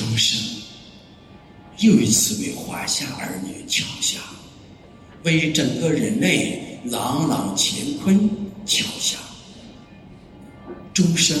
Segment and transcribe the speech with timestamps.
[0.00, 0.40] 钟声
[1.80, 4.18] 又一次为华夏儿女敲响，
[5.24, 8.30] 为整个人类朗朗乾坤
[8.64, 9.20] 敲响。
[10.94, 11.38] 钟声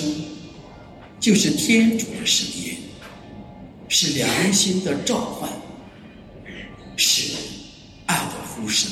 [1.18, 2.74] 就是天主的声音，
[3.88, 5.50] 是良心的召唤，
[6.98, 7.32] 是
[8.04, 8.90] 爱的呼声。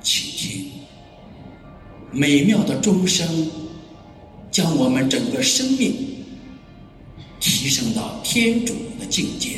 [0.00, 0.70] 请听，
[2.12, 3.50] 美妙的钟声，
[4.52, 6.19] 将我们整个生命
[7.40, 9.56] 提升到天主的境界，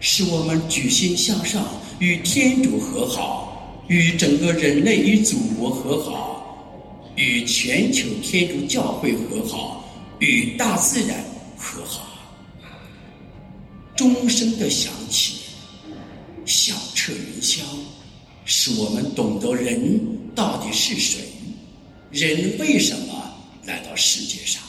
[0.00, 1.66] 使我们举心向上，
[1.98, 11.24] 与天主和好，与整个人类与祖国和好，与全球天主教会和好，与大自然
[11.56, 12.06] 和好。
[13.96, 15.36] 钟声的响起，
[16.44, 17.60] 响彻云霄。
[18.44, 19.98] 使我们懂得人
[20.34, 21.18] 到底是谁，
[22.10, 24.62] 人为什么来到世界上。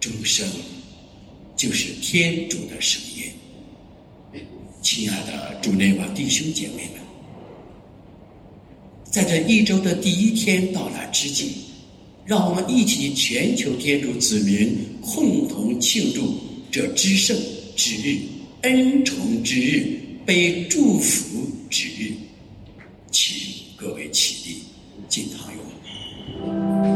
[0.00, 0.48] 钟声
[1.56, 4.42] 就是天主的声音。
[4.82, 7.00] 亲爱的主内瓦弟兄姐妹们，
[9.04, 11.52] 在这一周的第一天到来之际，
[12.24, 16.34] 让我们一起全球天主子民共同庆祝
[16.70, 17.36] 这至圣
[17.76, 18.18] 之日、
[18.62, 20.00] 恩宠之日。
[20.26, 22.12] 被祝福之日，
[23.10, 23.36] 请
[23.74, 24.58] 各位起立，
[25.08, 26.89] 敬堂用。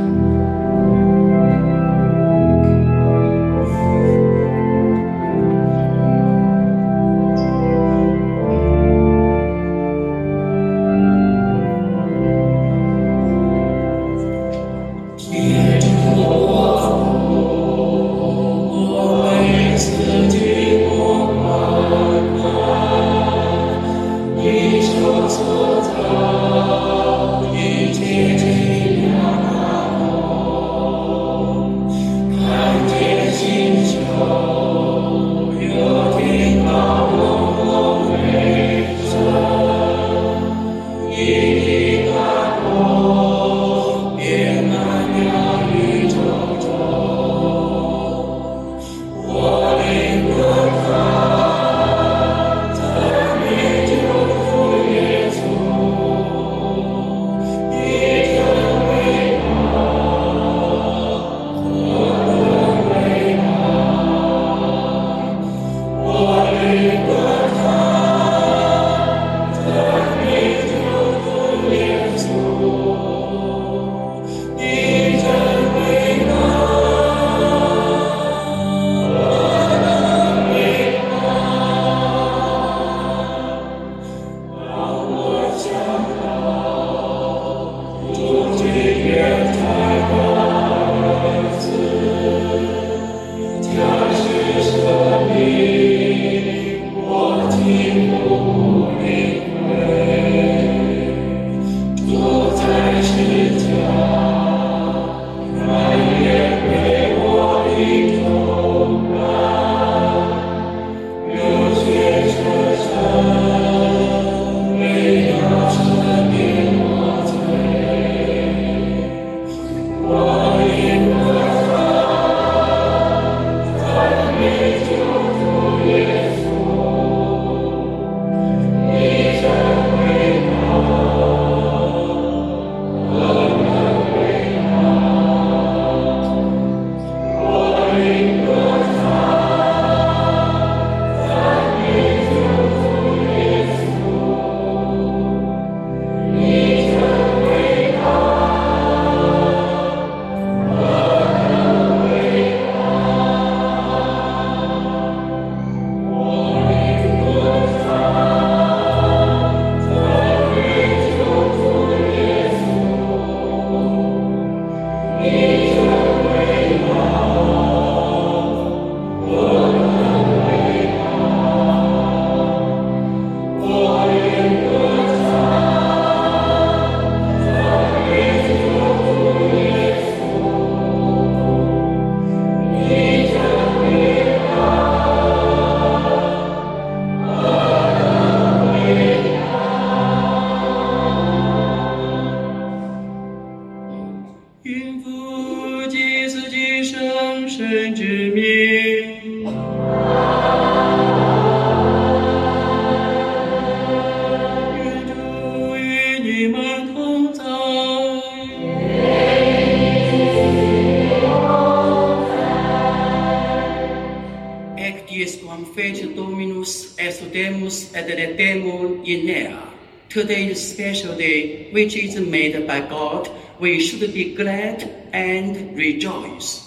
[221.74, 223.28] Which is made by God.
[223.58, 226.60] We should be glad and rejoice.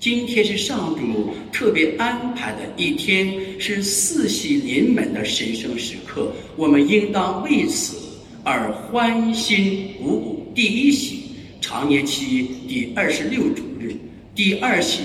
[0.00, 7.96] 今天是上主特别安排的一天，是四喜临门的神圣时刻，我们应当为此
[8.42, 10.52] 而欢欣鼓舞。
[10.54, 11.22] 第一喜，
[11.60, 13.92] 常年期第二十六主日；
[14.34, 15.00] 第二喜，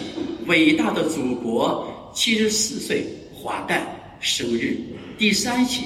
[0.48, 3.86] 伟大的祖国七十四岁华诞
[4.20, 4.76] 生日；
[5.18, 5.82] 第三喜，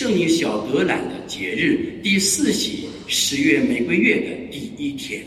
[0.00, 5.22] 圣女小德兰的节日；第四喜，十月玫瑰月的第一天。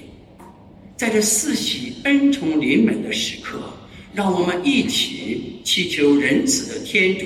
[0.97, 3.71] 在这四喜恩宠临门的时刻，
[4.15, 7.25] 让我们一起祈求仁慈的天主：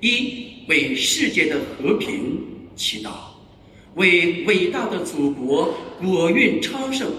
[0.00, 2.38] 一为世界的和平
[2.76, 3.10] 祈祷，
[3.96, 7.10] 为伟大的祖国国运昌盛、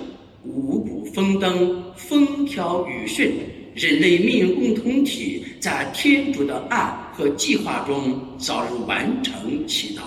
[0.46, 3.30] 五谷丰登、风调雨顺，
[3.76, 10.02] 人类命运共同体在天主的爱和计划中早日完成祈祷；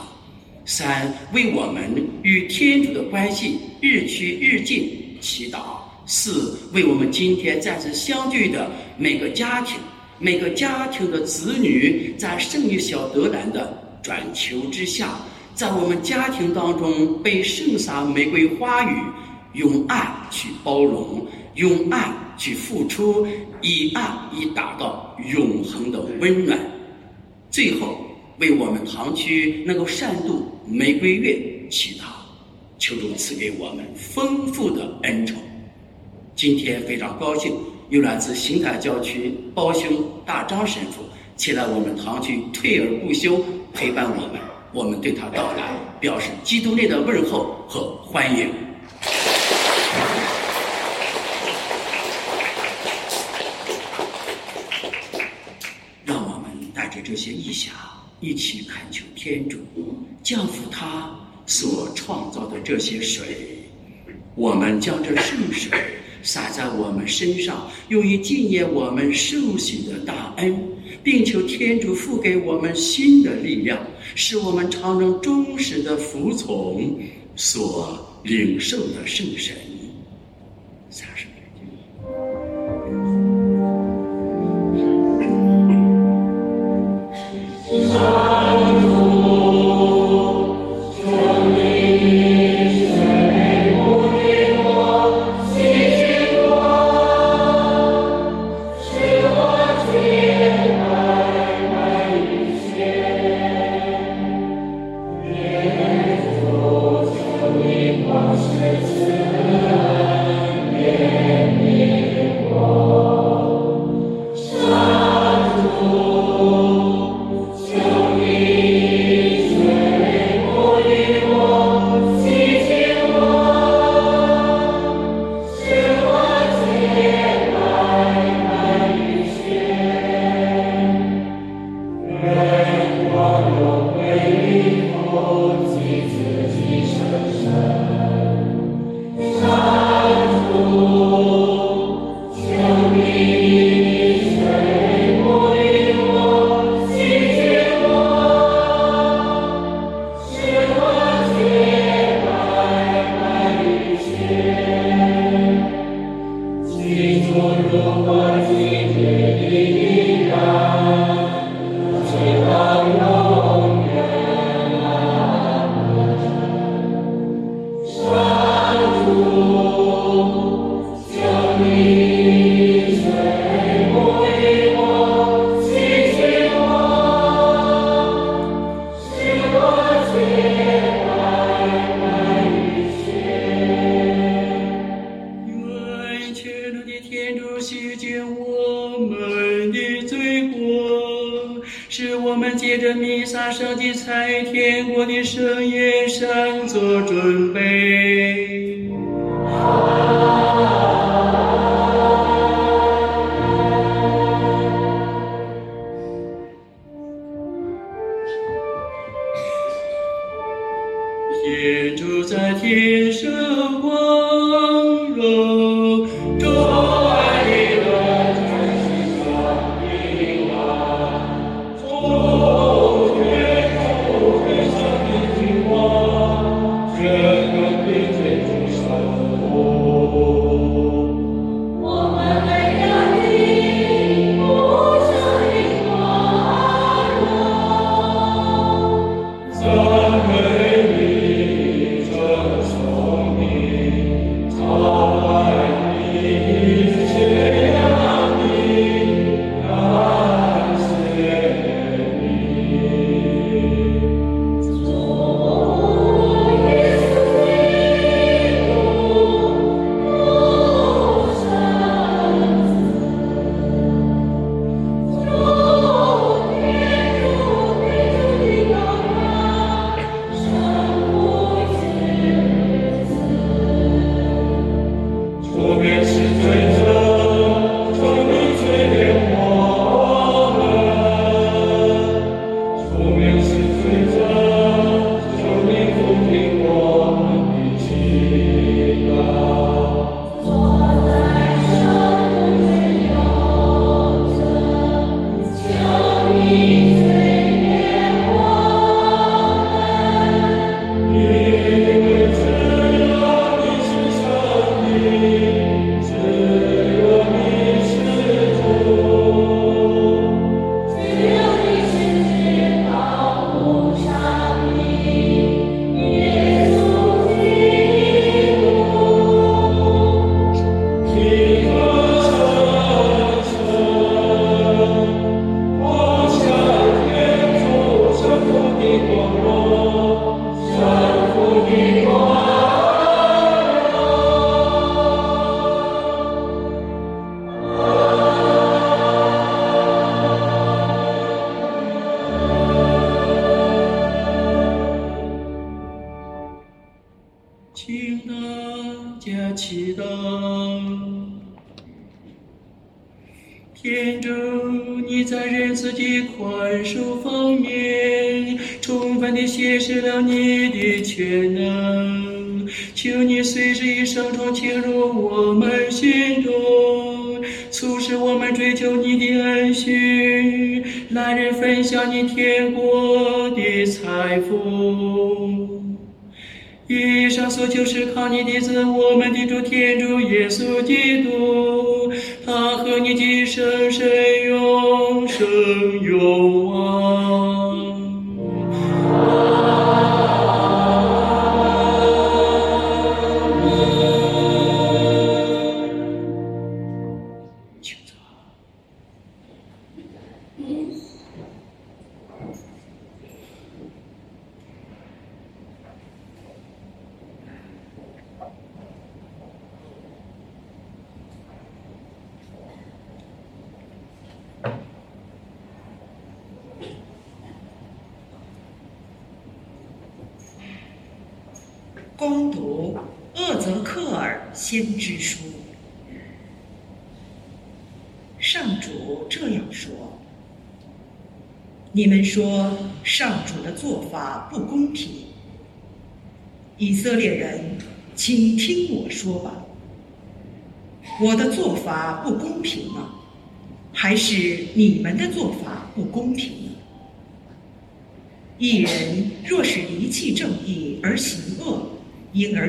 [0.64, 1.82] 三为我们
[2.22, 4.96] 与天主的关系日趋日进。
[5.20, 5.58] 祈祷
[6.06, 9.76] 四为我们今天再次相聚的每个家庭，
[10.18, 15.18] 每个家庭的子女，在圣女小德兰的转求之下，
[15.52, 18.96] 在我们家庭当中被圣撒玫瑰花语，
[19.54, 21.26] 用爱去包容，
[21.56, 23.26] 用爱去付出，
[23.60, 26.58] 以爱以达到永恒的温暖。
[27.50, 27.98] 最后
[28.38, 32.04] 为我们堂区能够善度玫瑰月祈祷。
[32.78, 35.36] 求主赐给我们丰富的恩宠。
[36.34, 37.52] 今天非常高兴，
[37.90, 39.90] 有来自邢台教区包兄
[40.24, 41.02] 大张神父
[41.36, 43.44] 前来我们堂区退而不休
[43.74, 44.40] 陪伴我们。
[44.72, 48.48] 我们对他到来表示基督内的问候和欢迎。
[56.06, 57.74] 让我们带着这些异象，
[58.20, 59.58] 一起恳求天主
[60.22, 61.10] 降福他。
[61.46, 63.64] 所创造的这些水，
[64.36, 65.72] 我们将这圣水
[66.22, 70.56] 洒在我们身上，用于纪念我们受洗的大恩，
[71.02, 73.84] 并求天主赋给我们新的力量，
[74.14, 76.96] 使我们常能忠实的服从
[77.34, 79.56] 所领受的圣神。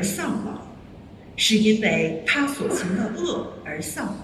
[0.02, 0.66] 而丧亡，
[1.36, 4.16] 是因为他所行的恶而丧亡。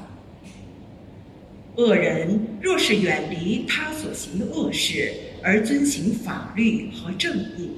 [1.76, 7.70] 恶人若是远离他所行的恶事，而遵行法律和正义，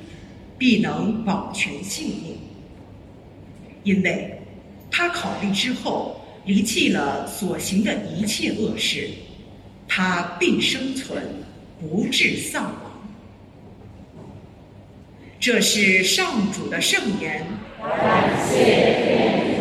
[0.56, 2.38] 必能保全性命。
[3.82, 4.34] 因为
[4.90, 9.10] 他考虑之后，离弃了所行的一切恶事，
[9.86, 11.22] 他必生存，
[11.78, 13.12] 不致丧亡。
[15.38, 17.46] 这是上主的圣言。
[17.82, 19.59] 感谢您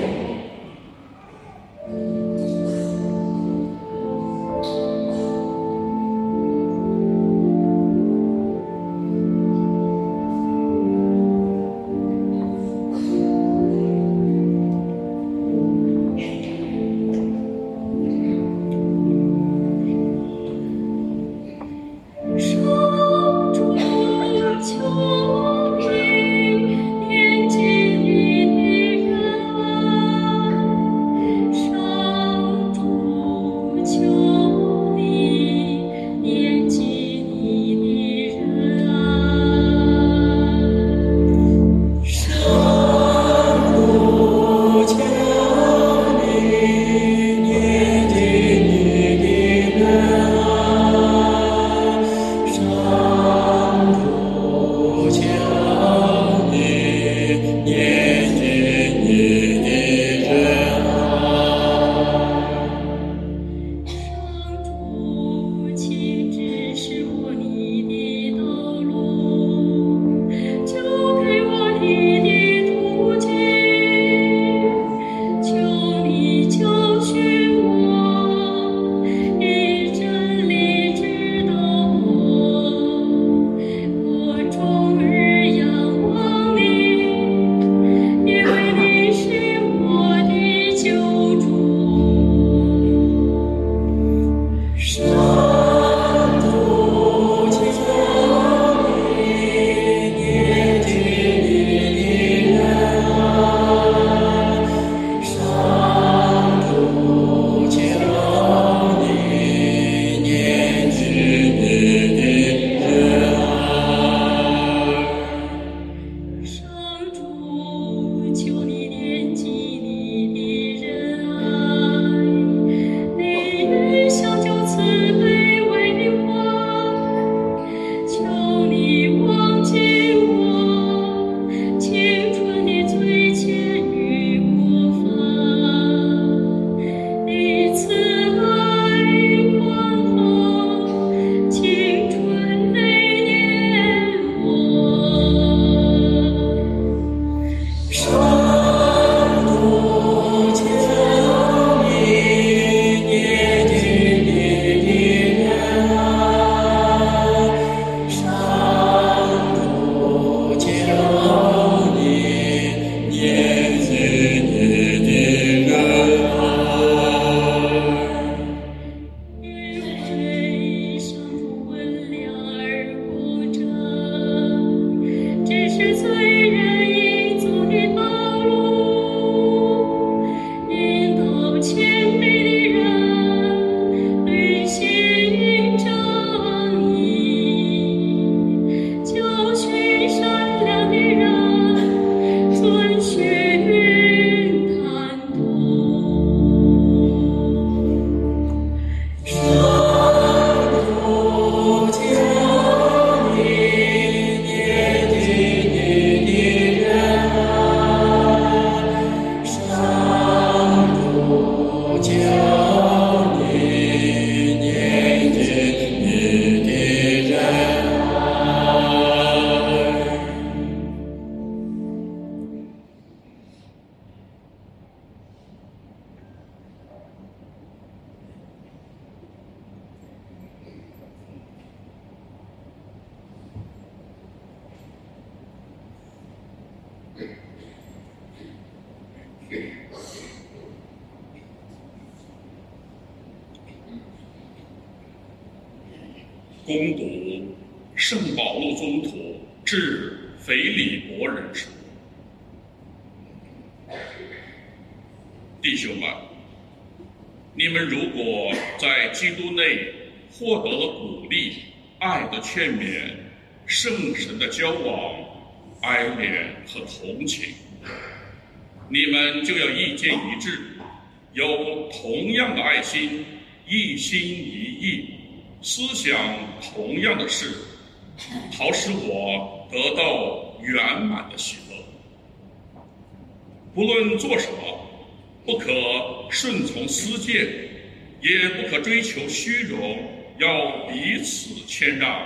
[289.19, 289.97] 求虚荣，
[290.38, 292.25] 要彼此谦让。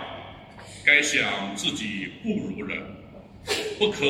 [0.85, 2.77] 该想自己不如人，
[3.79, 4.05] 不可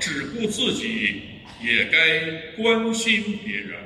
[0.00, 1.22] 只顾自己，
[1.60, 3.76] 也该关心别人。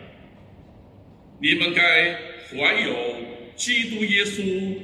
[1.40, 2.14] 你们该
[2.50, 2.94] 怀有
[3.56, 4.74] 基督耶稣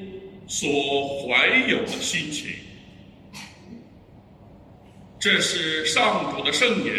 [0.47, 2.47] 所怀有的心情。
[5.21, 6.95] 这是上主的圣言。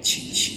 [0.00, 0.53] 请起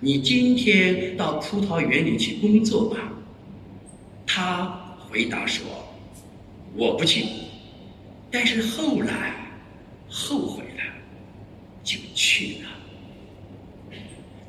[0.00, 3.12] 你今天到葡萄园里去工作吧。’
[4.26, 5.66] 他回答说
[6.76, 7.24] ：‘我不去。’
[8.30, 9.34] 但是后来
[10.08, 10.82] 后悔了，
[11.82, 12.68] 就去了。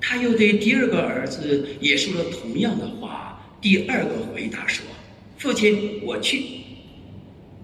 [0.01, 3.41] 他又对第二个儿子也说了同样的话。
[3.61, 4.85] 第二个回答说
[5.37, 6.61] ：“父亲，我去。”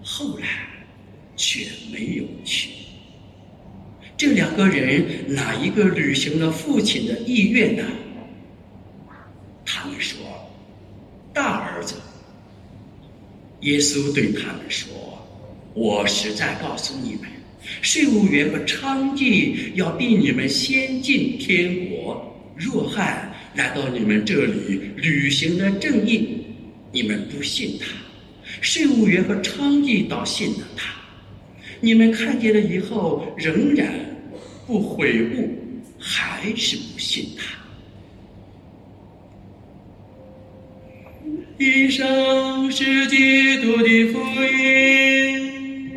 [0.02, 0.46] 后来
[1.36, 2.70] 却没有去。
[4.16, 7.84] 这两个人哪一个履行了父亲的意愿呢？
[9.64, 10.18] 他们说
[11.34, 11.96] ：“大儿子。”
[13.60, 14.88] 耶稣对他们说
[15.74, 17.22] ：“我实在告诉你们，
[17.82, 22.32] 税务员和娼妓要比你们先进天国。
[22.56, 26.42] 若翰来到你们这里履行了正义，
[26.92, 27.88] 你们不信他；
[28.62, 30.94] 税务员和娼妓倒信了他。
[31.80, 33.92] 你们看见了以后，仍然
[34.66, 35.48] 不悔悟，
[35.98, 37.44] 还是不信他。
[41.58, 45.94] 以上是基督的福音。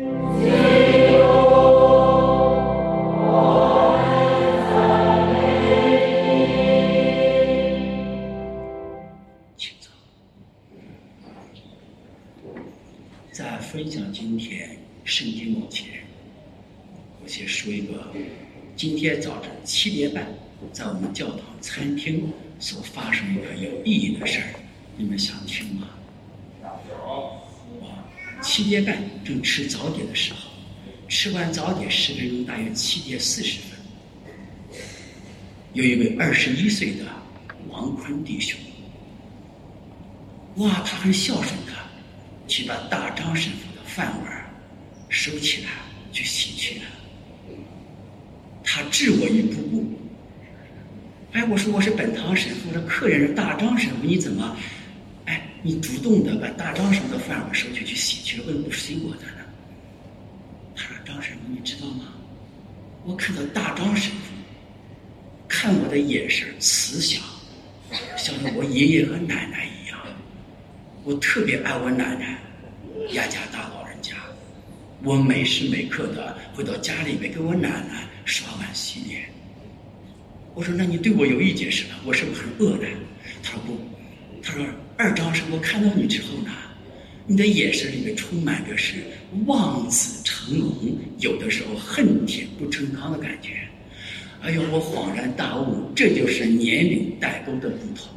[19.80, 20.26] 七点半
[20.74, 24.52] 在我们教堂餐厅所发生一个有意义的事儿，
[24.98, 25.88] 你们想听吗？
[28.42, 30.50] 七点半正吃早点的时候，
[31.08, 34.78] 吃完早点十分钟，大约七点四十分，
[35.72, 37.06] 有一位二十一岁的
[37.70, 38.60] 王坤弟兄。
[40.56, 41.72] 哇，他很孝顺的，
[42.46, 44.44] 去把大张神父的饭碗
[45.08, 45.70] 收起来
[46.12, 46.84] 去洗去了。
[48.72, 49.84] 他治我于不顾。
[51.32, 54.56] 哎，我说我是本堂神父，我说客人是大张神父，你怎么，
[55.24, 59.44] 哎，你主动的把大张神父的饭碗收去去洗去了，为什么不洗我的呢？
[60.76, 62.14] 他说张神父，你知道吗？
[63.04, 64.34] 我看到大张神父
[65.48, 67.20] 看我的眼神慈祥，
[68.16, 69.98] 像我爷爷和奶奶一样。
[71.02, 72.38] 我特别爱我奶奶，
[73.14, 74.14] 雅家大老人家。
[75.02, 79.22] 我每时每刻的回到家里面给我奶奶刷碗洗脸。
[80.54, 82.00] 我说：“那你对我有意见是吧？
[82.04, 82.86] 我是不是很恶呢？”
[83.42, 83.76] 他说：“不。”
[84.42, 84.64] 他说
[84.96, 86.52] ：“二张是我看到你之后呢，
[87.26, 88.94] 你的眼神里面充满着是
[89.46, 93.50] 望子成龙，有的时候恨铁不成钢的感觉。”
[94.42, 98.08] 哎呦，我恍然大悟，这就是年龄代沟的不同。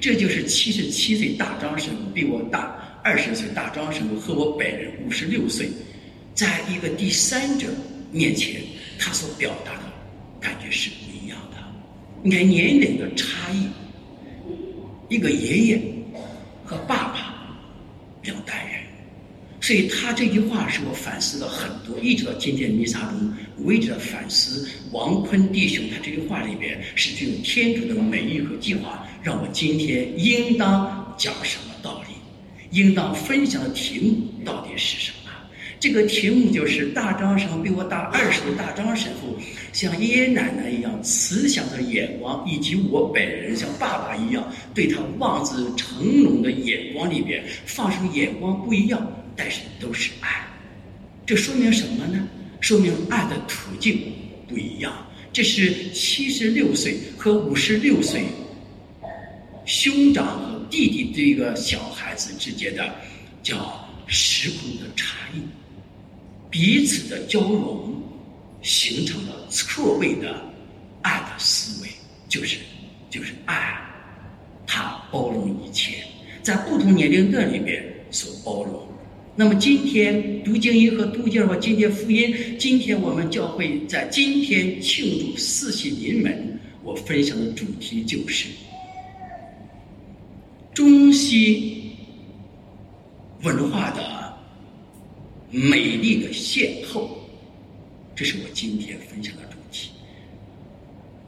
[0.00, 5.68] 这就是七十七岁大张神父比我大二十岁大张神父和我本人五十六岁，
[6.34, 7.66] 在一个第三者
[8.10, 8.62] 面前，
[8.98, 9.82] 他所表达的
[10.40, 11.56] 感觉是不一样的。
[12.22, 13.66] 你看年龄的差异，
[15.08, 15.80] 一个爷爷
[16.64, 17.56] 和爸爸
[18.22, 18.82] 两代人，
[19.60, 29.06] 所以他这句话使我反思了很多，一直到今天弥撒中，我一直在反思王坤弟兄他这句话里边是具有天主的美意和计划。
[29.22, 32.14] 让我今天应当讲什么道理？
[32.70, 35.17] 应当分享的题目到底是什么？
[35.80, 39.38] 这个题目就是大张神比我大二十的大张神父，
[39.72, 50.44] 像爷爷奶奶一样慈祥的眼光，以及我本人像爸爸一样对他望子成龙的眼光里边放生眼光不一样，但是都是爱。
[51.24, 52.28] 这说明什么呢？
[52.60, 54.12] 说明爱的途径
[54.48, 54.92] 不一样。
[55.32, 58.24] 这是七十六岁和五十六岁。
[59.64, 62.92] 兄长和弟弟这个小孩子之间的
[63.42, 65.40] 叫时空的差异，
[66.50, 67.94] 彼此的交融，
[68.62, 70.40] 形成了错位的
[71.02, 71.88] 爱的思维，
[72.28, 72.58] 就是
[73.10, 73.78] 就是爱，
[74.66, 76.02] 它包容一切，
[76.42, 78.82] 在不同年龄段里边所包容。
[79.36, 88.48] 那么今天读经一和读经二，今天福音，今天我们教会在今天庆祝四喜临门，我分享的主题就是。
[90.74, 91.92] 中西
[93.42, 94.27] 文化的
[95.50, 97.08] 美丽的邂逅，
[98.14, 99.90] 这是我今天分享的主题。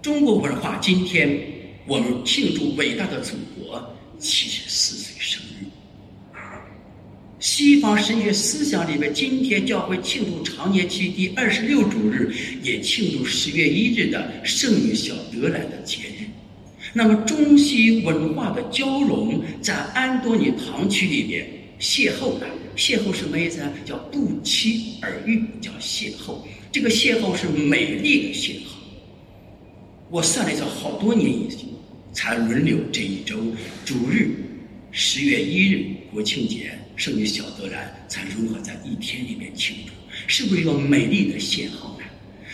[0.02, 1.40] 中国文化今天
[1.86, 3.82] 我们庆祝伟大的祖国
[4.18, 5.64] 七十四岁生日。
[7.38, 12.30] 西方神学思想里面，今天教会庆祝常年期第二十六主日，
[12.62, 16.26] 也庆祝十月一日的圣女小德兰的节日。
[16.92, 21.48] 那么中西文化的交融，在安多尼堂区里面
[21.80, 23.72] 邂逅的邂逅什么意思呢？
[23.86, 26.36] 叫不期而遇，叫邂逅。
[26.70, 28.66] 这个邂逅是美丽的邂逅。
[30.10, 31.60] 我算了一下，好多年以前
[32.12, 33.36] 才轮流这一周
[33.86, 34.28] 主日，
[34.92, 39.92] 十月一日国庆节，圣女小德兰才融合在一天里面庆祝，
[40.26, 41.90] 是不是一个美丽的邂逅？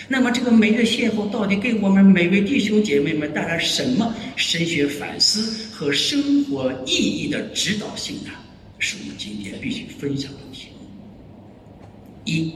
[0.08, 8.30] 那么，这个美的邂逅到底给我们每位弟兄姐妹们带来什么神学反思和生活意义的指导性呢？
[8.78, 10.86] 是我们今天必须分享的题目。
[12.24, 12.52] 一，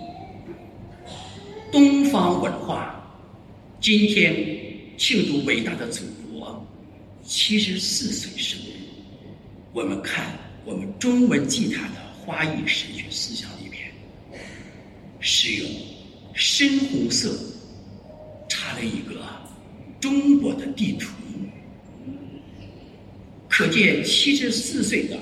[1.73, 3.03] 东方文化
[3.81, 4.35] 今天
[4.97, 6.67] 庆祝伟大的祖国
[7.25, 8.73] 七十四岁生日。
[9.73, 10.27] 我们看
[10.65, 13.91] 我们中文祭坛的花艺神学思想里边，
[15.21, 15.71] 使用。
[16.33, 17.37] 深红色
[18.49, 19.21] 插了一个
[19.99, 21.11] 中国的地图，
[23.49, 25.21] 可见七十四岁的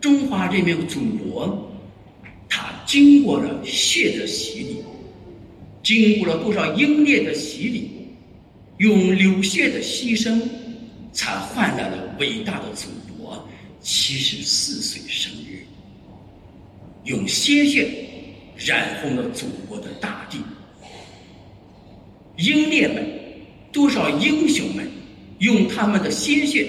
[0.00, 1.70] 中华人民祖国，
[2.48, 4.76] 它经过了血的洗礼，
[5.82, 7.90] 经过了多少英烈的洗礼，
[8.78, 10.40] 用流血的牺牲，
[11.12, 13.48] 才换来了伟大的祖国
[13.80, 15.64] 七十四岁生日。
[17.04, 17.88] 用鲜血
[18.56, 20.38] 染红了祖国的大地。
[22.36, 23.06] 英烈们，
[23.72, 24.86] 多少英雄们，
[25.38, 26.68] 用他们的鲜血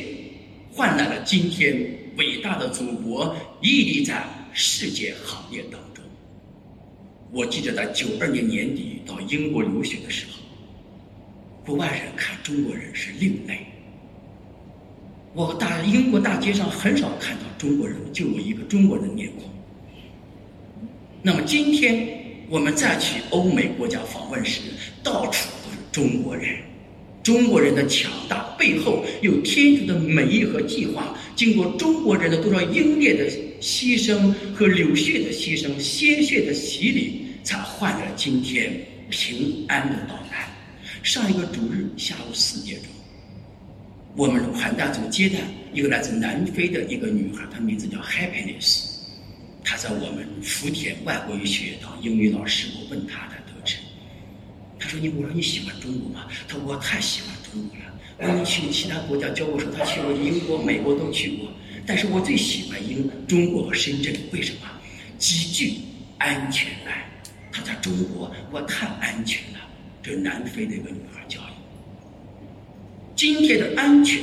[0.72, 1.76] 换来了今天
[2.18, 6.04] 伟大的祖国屹立在世界行列当中。
[7.32, 10.40] 我记得在九二年年底到英国留学的时候，
[11.66, 13.60] 国外人看中国人是另类。
[15.34, 19.44] 我大英国大街上很少看到中国人，就我一个中国人面孔。
[21.22, 22.08] 那么今天
[22.50, 24.62] 我们再去欧美国家访问时，
[25.04, 25.78] 到处都是。
[25.92, 26.58] 中国人，
[27.24, 31.16] 中国人的强大背后有天主的美意和计划。
[31.38, 33.30] 经过中国人的多少英烈的
[33.62, 40.50] 牺牲和流血的牺牲、鲜血的洗礼，才换来了今天平安的到来。
[41.04, 42.90] 上一个主日下午四点钟，
[44.16, 45.38] 我们款待组接待
[45.72, 48.96] 一个来自南非的一个女孩，她名字叫 Happiness。
[49.64, 52.68] 她在我们福田外国语学院当英语老师。
[52.76, 53.38] 我问她的。
[54.80, 57.87] 他说：“你我说你喜欢中国吗？”她说：“我太喜欢中国了。
[58.20, 61.50] 我去其他国家教过，说他去过英国、美国都去过，
[61.86, 64.62] 但是我最喜欢英中国和深圳，为什么？
[65.18, 65.74] 极具
[66.18, 67.04] 安全感。
[67.52, 69.60] 他在中国，我太安全了。
[70.04, 71.54] 这南非的一个女孩教育，
[73.16, 74.22] 今天的安全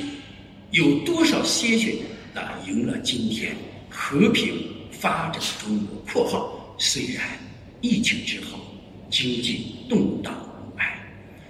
[0.70, 1.96] 有多少鲜血
[2.32, 3.54] 打赢了今天
[3.90, 4.54] 和平
[4.90, 7.22] 发展的中国？（括号虽然
[7.80, 8.58] 疫情之后
[9.10, 10.88] 经济动荡不安。）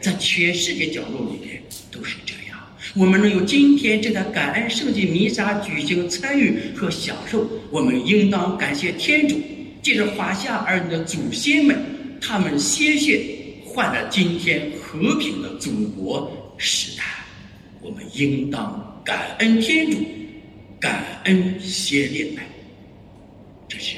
[0.01, 1.63] 在全世界角落里面
[1.95, 2.59] 都是这样。
[2.97, 9.41] 我们能有今天正在感恩圣洁弥撒举行、参与和享受，我们应当感谢天主，
[9.83, 11.77] 借着华夏儿女的祖先们，
[12.21, 13.25] 他们鲜血
[13.65, 17.05] 换了今天和平的祖国时代。
[17.81, 19.99] 我们应当感恩天主，
[20.81, 22.43] 感恩先烈们。
[23.69, 23.97] 这是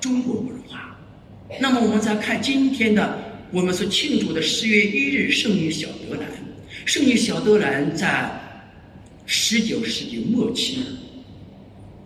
[0.00, 0.96] 中国文化。
[1.60, 3.22] 那么，我们再看今天的。
[3.50, 6.28] 我们所庆祝的十月一日圣女小德兰，
[6.84, 8.30] 圣女小德兰在
[9.24, 10.84] 十九世纪末期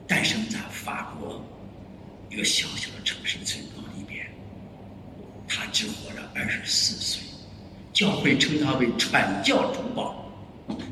[0.06, 1.44] 诞生在法国
[2.30, 4.24] 一个小小的城市村庄里边，
[5.48, 7.20] 她只活了二十四岁，
[7.92, 10.32] 教会称她为传教主保，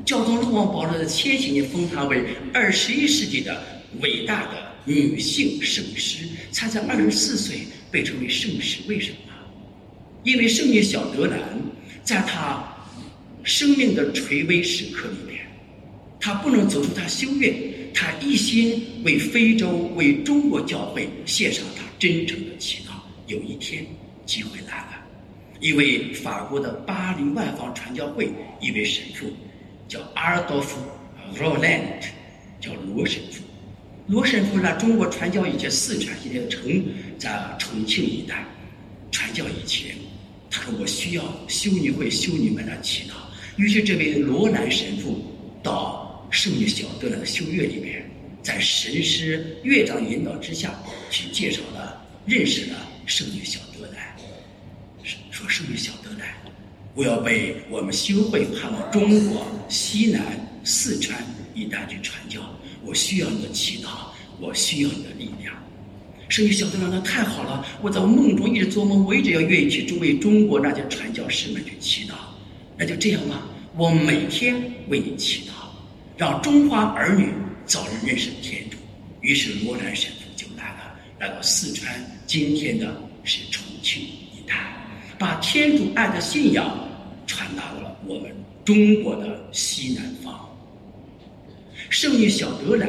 [0.05, 3.63] 教宗路王保罗在千禧年封她为二十一世纪的
[4.01, 9.17] 伟大的女性圣师，她在二十四岁被称为圣师，为什么？
[10.25, 11.41] 因为圣女小德兰，
[12.03, 12.76] 在她
[13.47, 15.47] 生命的垂危时刻里面，
[16.19, 17.55] 他不能走出他修院，
[17.95, 22.91] 他一心为非洲、为中国教会献上他真诚的祈祷。
[23.29, 23.87] 有一天，
[24.27, 24.99] 机会来了，
[25.61, 28.29] 一位法国的巴黎外方传教会
[28.61, 29.33] 一位神父，
[29.87, 30.81] 叫阿尔多夫·
[31.41, 32.09] 罗兰特，
[32.61, 33.45] 叫罗神父。
[34.09, 36.85] 罗神父让中国传教以前，四川现在城
[37.17, 38.45] 在重庆一带
[39.13, 39.95] 传教以前。
[40.51, 43.13] 他说：“我需要修女会修女们来祈祷。”
[43.57, 45.25] 于是，这位罗兰神父
[45.63, 48.05] 到圣女小德兰的修院里面，
[48.43, 50.75] 在神师院长引导之下
[51.11, 54.15] 去介绍了、认识了圣女小德兰。
[55.31, 56.29] 说：“圣女小德兰，
[56.95, 60.23] 我要被我们修会派往中国西南
[60.65, 61.19] 四川
[61.55, 62.41] 一带去传教，
[62.85, 63.89] 我需要你的祈祷，
[64.41, 65.55] 我需要你的力量。”
[66.29, 67.65] 圣女小德兰，那太好了！
[67.81, 72.15] 我在梦中一直做梦，我一直要愿意去为中国那些传教士们去祈祷。
[72.79, 73.43] 那就这样吧，
[73.77, 74.55] 我每天
[74.89, 75.53] 为你祈祷，
[76.17, 77.29] 让中华儿女
[77.65, 78.77] 早日认识天主。
[79.23, 84.55] 于是罗兰神父就来了，来到四川，今天的是重庆一带，
[85.19, 86.89] 把天主爱的信仰
[87.27, 88.31] 传达到了我们
[88.65, 90.49] 中国的西南方。
[91.89, 92.89] 圣女小德兰，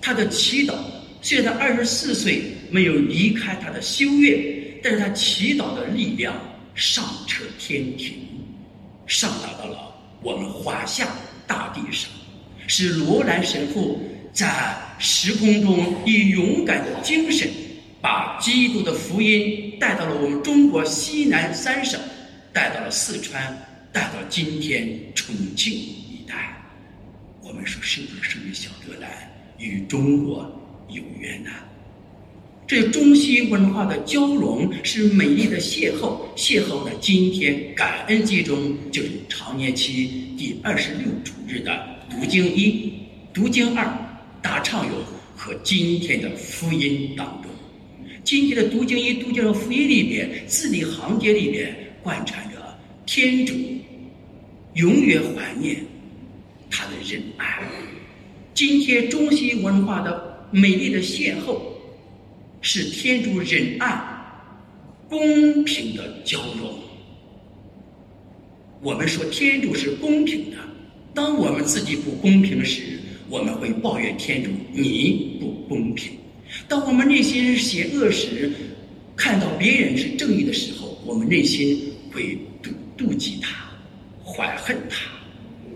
[0.00, 0.74] 她的祈祷。
[1.20, 4.42] 虽然她二十四岁没有离开她的修院，
[4.82, 6.34] 但是她祈祷的力量
[6.74, 8.14] 上彻天庭，
[9.06, 11.06] 上达到了我们华夏
[11.46, 12.10] 大地上，
[12.66, 14.00] 使罗兰神父
[14.32, 17.48] 在时空中以勇敢的精神，
[18.00, 22.00] 把基督的福音带到了我们中国西南三省，
[22.52, 23.56] 带到了四川，
[23.92, 26.34] 带到今天重庆一带。
[27.42, 29.10] 我们说，是不是圣女小德兰
[29.58, 30.50] 与中国？
[30.88, 31.50] 有缘呐，
[32.72, 36.16] 这中西文化的交融是美丽的邂逅。
[36.34, 40.08] 邂逅的今天感恩节中，就是常年期
[40.38, 41.70] 第二十六主日的
[42.08, 42.90] 读经一、
[43.30, 43.86] 读经二、
[44.40, 44.94] 大唱咏
[45.36, 47.52] 和今天的福音当中。
[48.24, 52.56] 今天的读经一、读经二福音里边，字里行间里边贯穿着
[53.04, 53.52] 天主
[54.76, 55.76] 永远怀念
[56.70, 57.60] 他的仁爱。
[58.54, 61.60] 今天中西文化的美丽的邂逅，
[62.64, 64.00] 是天主仁爱、
[65.08, 66.72] 公平的交融。
[68.80, 70.56] 我们说天主是公平的，
[71.12, 76.12] 当我们自己不公平时，我们会抱怨天主你不公平；
[76.68, 78.52] 当我们内心邪恶时，
[79.16, 83.66] 看到别人是正义的时候，我们内心会妒妒忌他、
[84.24, 85.10] 怀恨他。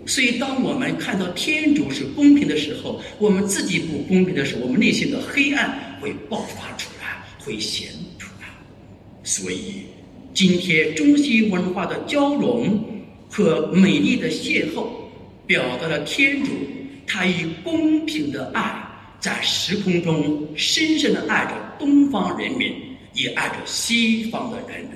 [0.05, 8.47] 所以，当我们看到天主是公平的时候，我们自己不公平的时候，我们内心的黑暗会爆发出来，会显出来。
[9.23, 9.83] 所以，
[10.33, 12.95] 今天中西文化的交融。
[13.29, 14.87] 和美丽的邂逅，
[15.45, 16.51] 表达了天主
[17.05, 18.73] 他以公平的爱，
[19.19, 22.73] 在时空中深深的爱着东方人民，
[23.11, 24.91] 也爱着西方的人们，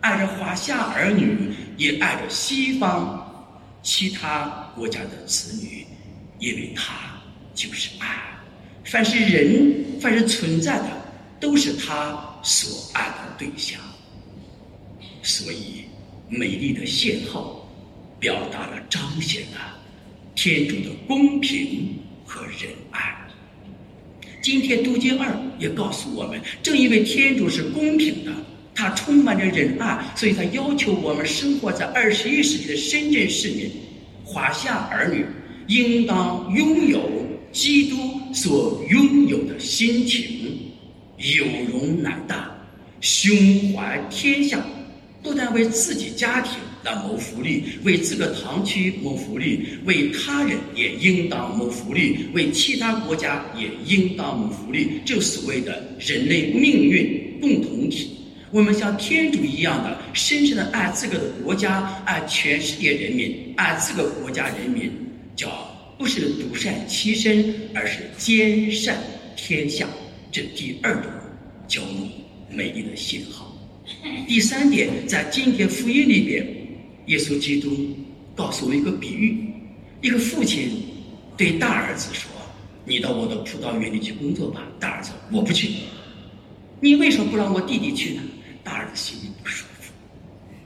[0.00, 3.50] 爱着华夏儿女，也爱着西方
[3.82, 5.84] 其他国家的子女，
[6.38, 7.20] 因为他
[7.52, 8.31] 就是爱。
[8.84, 10.88] 凡是人，凡是存在的，
[11.40, 13.80] 都是他所爱的对象。
[15.22, 15.84] 所以，
[16.28, 17.60] 美丽的邂逅。
[18.22, 19.76] 表达了、彰显了
[20.36, 21.92] 天主的公平
[22.24, 23.00] 和仁爱。
[24.40, 28.30] 今天读经二也告诉我们，正因为天主是公平的，
[28.76, 33.68] 他充满着仁爱，所以他要求我们生活在二十一世纪的深圳市民、
[34.24, 35.26] 华夏儿女，
[35.66, 37.96] 应当拥有基督
[38.34, 40.58] 所拥有的心情，
[41.18, 42.50] 有容乃大，
[43.00, 43.36] 胸
[43.72, 44.58] 怀天下，
[45.22, 46.54] 不但为自己家庭。
[46.84, 55.00] 来谋福利，为这个堂区谋福利，为他人也应当谋福利，为其他国家也应当谋福利。
[55.04, 58.10] 就所谓的人类命运共同体，
[58.50, 64.90] 我们像天主一样的深深的爱这个的国家，爱全世界人民，爱这个国家人民，
[65.36, 65.48] 叫
[66.02, 69.00] 不是独善其身，而是兼善
[69.36, 69.86] 天下。
[70.32, 71.08] 这第二种
[71.68, 72.10] 交融
[72.50, 73.56] 美丽的信号。
[74.26, 76.44] 第三点，在今天福音里边。
[77.06, 77.96] 耶稣基督
[78.34, 79.46] 告诉我一个比喻：
[80.00, 80.82] 一个父亲
[81.36, 82.28] 对大儿子说
[82.84, 85.70] ：“你到我的葡萄园里去工作吧。”大儿子：“我不去。”
[86.82, 88.22] 你为什么不让我弟弟去呢？
[88.64, 89.92] 大儿子心里不舒服，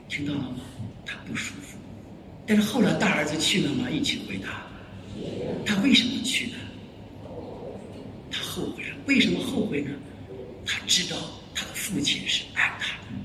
[0.09, 0.61] 听到了吗？
[1.05, 1.77] 他不舒服。
[2.47, 3.87] 但是后来大儿子去了吗？
[3.87, 4.65] 一起回答
[5.65, 6.53] ：“他为什么去呢？
[8.31, 8.95] 他后悔了。
[9.05, 9.91] 为什么后悔呢？
[10.65, 11.17] 他知道
[11.55, 13.15] 他的父亲是爱他的。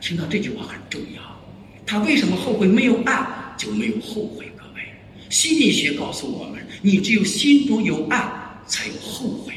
[0.00, 1.22] 听到这句话很重要。
[1.84, 2.66] 他为什么后悔？
[2.66, 3.26] 没有爱
[3.56, 4.50] 就没有后悔。
[4.56, 4.82] 各位，
[5.30, 8.28] 心理学告诉我们：你只有心中有爱，
[8.66, 9.52] 才有后悔，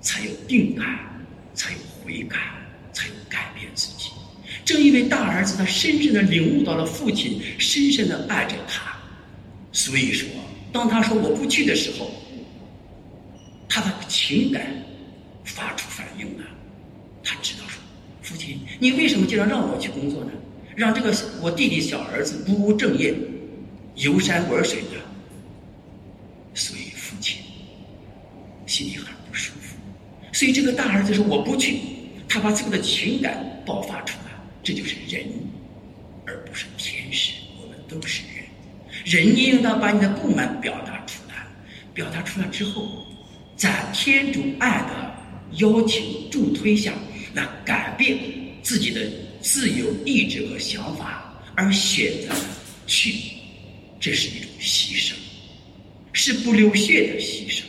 [0.00, 0.98] 才有定感，
[1.54, 2.38] 才有悔改，
[2.92, 4.10] 才有改变自己。
[4.64, 8.96] 正因为大儿子他深深的领悟到了父亲深深的爱着他，
[9.72, 10.28] 所以说，
[10.72, 12.10] 当他说我不去的时候，
[13.68, 14.66] 他的情感
[15.44, 16.44] 发出反应了。
[17.22, 17.80] 他知道说，
[18.22, 20.30] 父亲，你为什么经常让我去工作呢？
[20.74, 23.14] 让这个我弟弟小儿子不务正业，
[23.96, 24.96] 游山玩水的，
[26.54, 27.42] 所以父亲
[28.66, 29.76] 心里很不舒服。
[30.32, 31.78] 所以这个大儿子说我不去，
[32.26, 35.26] 他把这个的情感爆发出来，这就是人，
[36.26, 37.34] 而不是天使。
[37.60, 38.31] 我们都是人，
[39.04, 41.46] 人应当把你的不满表达出来，
[41.94, 43.06] 表达出来之后，
[43.56, 45.14] 在天主爱的
[45.58, 46.92] 邀请助推下，
[47.32, 48.18] 那改变
[48.62, 49.00] 自己的。
[49.44, 52.32] 自由意志和想法而选择
[52.86, 53.12] 去，
[53.98, 55.14] 这是一种牺牲，
[56.12, 57.64] 是不流血的牺牲，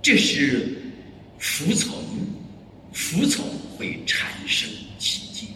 [0.00, 0.74] 这是
[1.38, 1.92] 服从，
[2.94, 3.44] 服从
[3.76, 4.66] 会产生
[4.98, 5.48] 奇迹，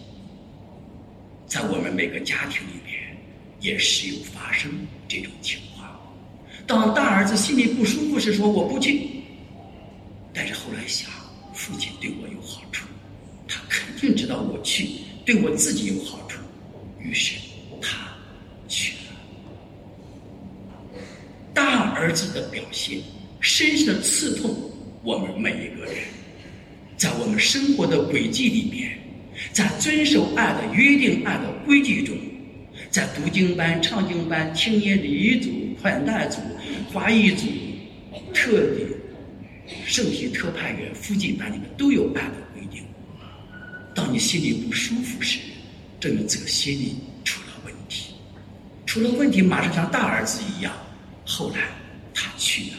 [1.47, 2.94] 在我们每个家庭里面
[3.65, 4.71] 也时有发生
[5.07, 5.99] 这种情况。
[6.67, 9.09] 当大儿子心里不舒服时，说我不去，
[10.31, 11.09] 但是后来想，
[11.51, 12.85] 父亲对我有好处，
[13.47, 14.87] 他肯定知道我去。
[15.25, 16.37] 对我自己有好处，
[17.01, 17.33] 于是
[17.81, 17.97] 他
[18.67, 20.99] 去了。
[21.51, 22.99] 大儿子的表现
[23.39, 24.53] 深深的刺痛
[25.01, 25.95] 我们每一个人，
[26.97, 28.99] 在我们生活的轨迹里面，
[29.51, 32.15] 在遵守爱的约定、爱的规矩中，
[32.95, 36.39] 在读经班、唱经班、青年礼仪组、款待组、
[36.93, 37.45] 华裔组、
[38.33, 38.87] 特地
[39.85, 42.35] 圣体特派员、附近班里面都有爱的。
[43.93, 45.39] 当你心里不舒服时，
[45.99, 48.13] 证明这个心里出了问题。
[48.85, 50.71] 出了问题，马上像大儿子一样。
[51.25, 51.57] 后来
[52.13, 52.77] 他去了，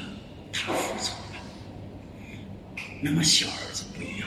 [0.51, 1.43] 他服从了。
[3.03, 4.27] 那么小儿子不一样。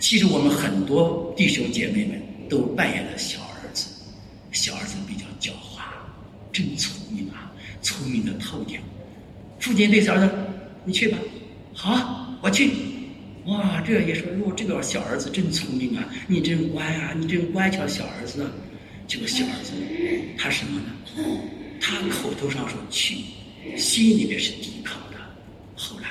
[0.00, 2.20] 其实我们很多弟兄姐妹们
[2.50, 3.86] 都扮演了小儿子。
[4.50, 4.96] 小儿子，
[6.52, 7.50] 真聪明啊，
[7.80, 8.78] 聪明的透顶。
[9.58, 10.30] 父亲对小儿子
[10.84, 11.18] ：“你去吧。”
[11.74, 12.70] 好，我去。
[13.46, 18.46] 哇，这也说哟，这个小儿子真聪明啊，你真乖啊，你真乖巧，小儿子。
[19.08, 19.72] 这个小儿子，
[20.38, 20.92] 他什么呢？
[21.80, 23.16] 他口头上说去，
[23.76, 25.16] 心里面是抵抗的。
[25.74, 26.08] 后来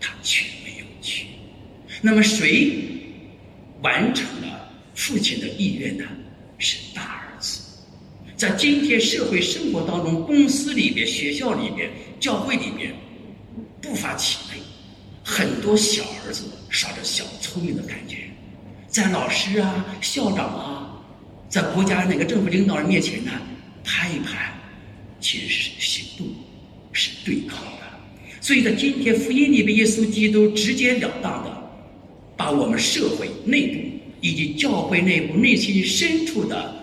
[0.00, 1.26] 他却没有去。
[2.00, 2.72] 那么谁
[3.82, 6.04] 完成了父亲的意愿呢？
[6.58, 6.78] 是。
[8.38, 12.94] 在今天社会生活当中，公司里边、学校里边、教会里边，
[13.82, 14.60] 不乏其类，
[15.24, 18.18] 很多小儿子耍着小聪明的感觉，
[18.86, 20.84] 在老师啊、校长啊。
[21.48, 23.32] 在国家那个政府领导人面前呢，
[23.82, 24.54] 拍一拍，
[25.18, 26.26] 其实是行动，
[26.92, 27.78] 是对抗的。
[28.40, 31.70] 所以在今天福音里边，耶稣基督直截了当的
[32.36, 33.80] 把我们社会内部
[34.20, 36.77] 以及教会内部内心深处的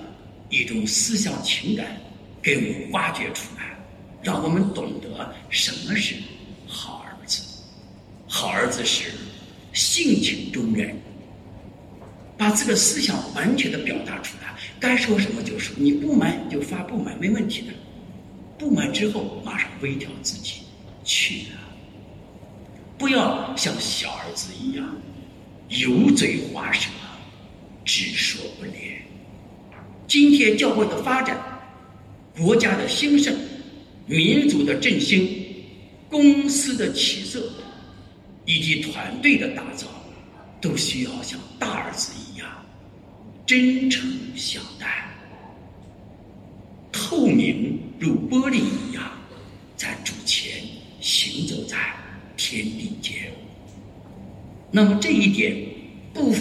[0.50, 1.98] 一种思想情感
[2.42, 3.78] 给我们挖掘出来，
[4.22, 6.16] 让我们懂得什么是
[6.68, 7.44] 好儿子。
[8.28, 9.12] 好儿子是
[9.74, 10.96] 性情中人。
[12.38, 17.68] 把这个思想完全的表达出来，该说什么就说，你不满就发不满，没问题的。
[18.58, 20.56] 不满之后马上微调自己，
[21.06, 21.64] 去啊。
[22.98, 24.86] 不要像小儿子一样
[25.70, 26.90] 油嘴滑舌，
[27.86, 28.95] 只说不练。
[30.08, 31.38] 今天教会的发展、
[32.38, 33.36] 国家的兴盛、
[34.06, 35.28] 民族的振兴、
[36.10, 37.50] 公司的起色，
[38.46, 39.88] 以及团队的打造。
[40.62, 42.48] 都需要像大儿子一样
[43.46, 45.08] 真诚相待，
[46.92, 49.04] 透明如玻璃一样，
[49.78, 50.50] 在主前
[51.02, 51.78] 行走在
[52.36, 53.14] 天地间。
[54.72, 55.56] 那么这一点
[56.12, 56.34] 不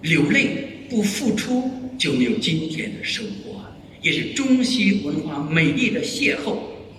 [0.00, 1.70] 流泪不付出，
[2.02, 3.62] 就没有今天的生活，
[4.00, 6.56] 也是中西文化美丽的邂逅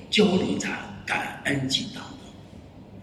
[0.10, 0.70] 交流在
[1.06, 2.18] 感恩祭当中。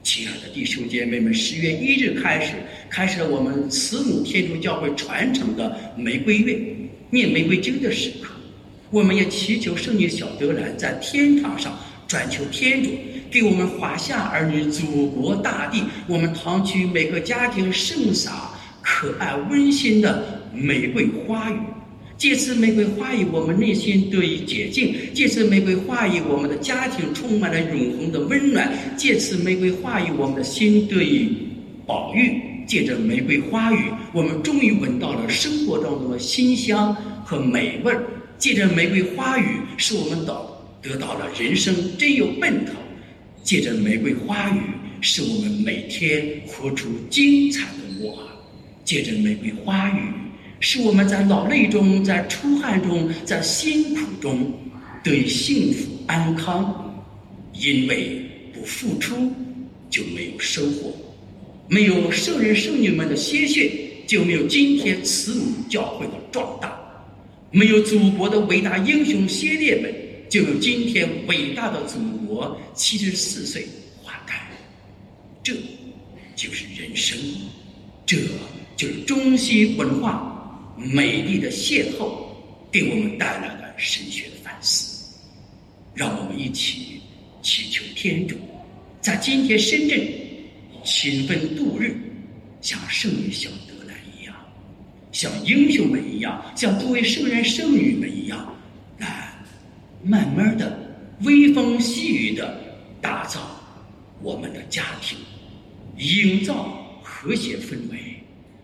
[0.02, 2.54] 亲爱的弟兄姐妹们，十月一日开始，
[2.88, 6.58] 开始了我们慈母天主教会传承的玫瑰月，
[7.10, 8.32] 念玫瑰经的时刻。
[8.90, 11.78] 我们也祈求圣女小德兰在天堂上
[12.08, 12.88] 转求天主，
[13.30, 21.58] 给我们华夏儿女、祖国大地、我们堂区每个家庭盛洒可爱温馨的玫瑰花语。
[22.20, 31.34] 借此玫瑰花语，我们内心得以洁净；借此玫瑰花语，我们的家庭充满了永恒的温暖；借此玫瑰花语，我们的心得以
[31.86, 32.38] 保育。
[32.66, 36.94] 借着玫瑰花语，我们终于闻到了生活当中的馨香
[37.24, 37.98] 和美味儿；
[38.36, 42.72] 借着玫瑰花语，使我们得得到了人生真有奔头；
[43.42, 44.60] 借着玫瑰花语，
[45.00, 48.12] 使我们每天活出精彩的我；
[48.84, 50.02] 借着玫瑰花语。
[50.60, 54.52] 是我们在劳累中，在出汗中，在辛苦中
[55.02, 56.86] 对幸福安康。
[57.52, 58.22] 因为
[58.54, 59.30] 不付出
[59.90, 60.94] 就没有收获，
[61.68, 63.70] 没有圣人圣女们的鲜血，
[64.06, 66.70] 就没有今天慈母教会的壮大；
[67.50, 69.92] 没有祖国的伟大英雄先烈们，
[70.30, 73.66] 就有今天伟大的祖国七十四岁
[74.02, 74.38] 花开。
[75.42, 75.52] 这
[76.36, 77.18] 就是人生，
[78.06, 78.16] 这
[78.76, 80.29] 就是中西文化。
[80.82, 82.10] 美丽的邂逅
[82.72, 85.14] 给我们带来了神学的反思，
[85.94, 87.02] 让我们一起
[87.42, 88.34] 祈求天主，
[89.02, 90.00] 在今天深圳
[90.82, 91.94] 勤奋度日，
[92.62, 94.34] 像圣女小德兰一样，
[95.12, 98.54] 像英雄们一样，像诸位圣人圣女们一样，
[98.96, 99.34] 来
[100.02, 100.78] 慢慢的
[101.24, 102.58] 微风细雨的
[103.02, 103.38] 打造
[104.22, 105.18] 我们的家庭，
[105.98, 107.98] 营造和谐氛围，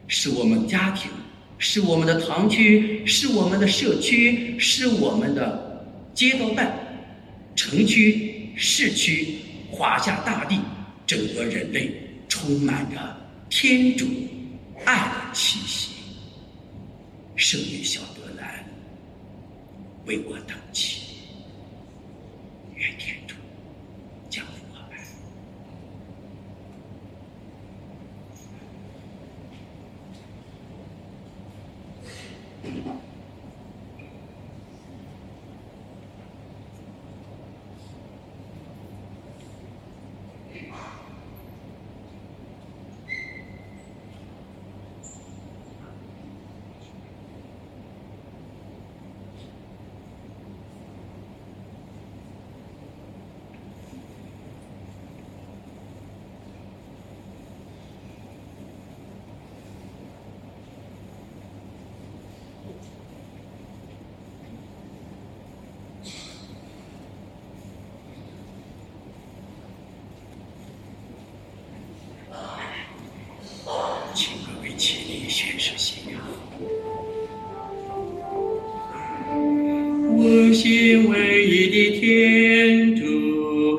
[0.08, 1.10] 使我们家庭。
[1.58, 6.76] 是我们的堂区，是我们的社区，是我们的街道办、
[7.54, 9.38] 城区、市区、
[9.70, 10.60] 华夏大地，
[11.06, 11.90] 整个人类
[12.28, 13.16] 充满着
[13.48, 14.06] 天主
[14.84, 15.92] 爱的气息。
[17.36, 18.64] 圣女小德兰
[20.06, 21.00] 为我等祈，
[22.74, 23.16] 愿天
[80.52, 83.78] 心唯一的天主，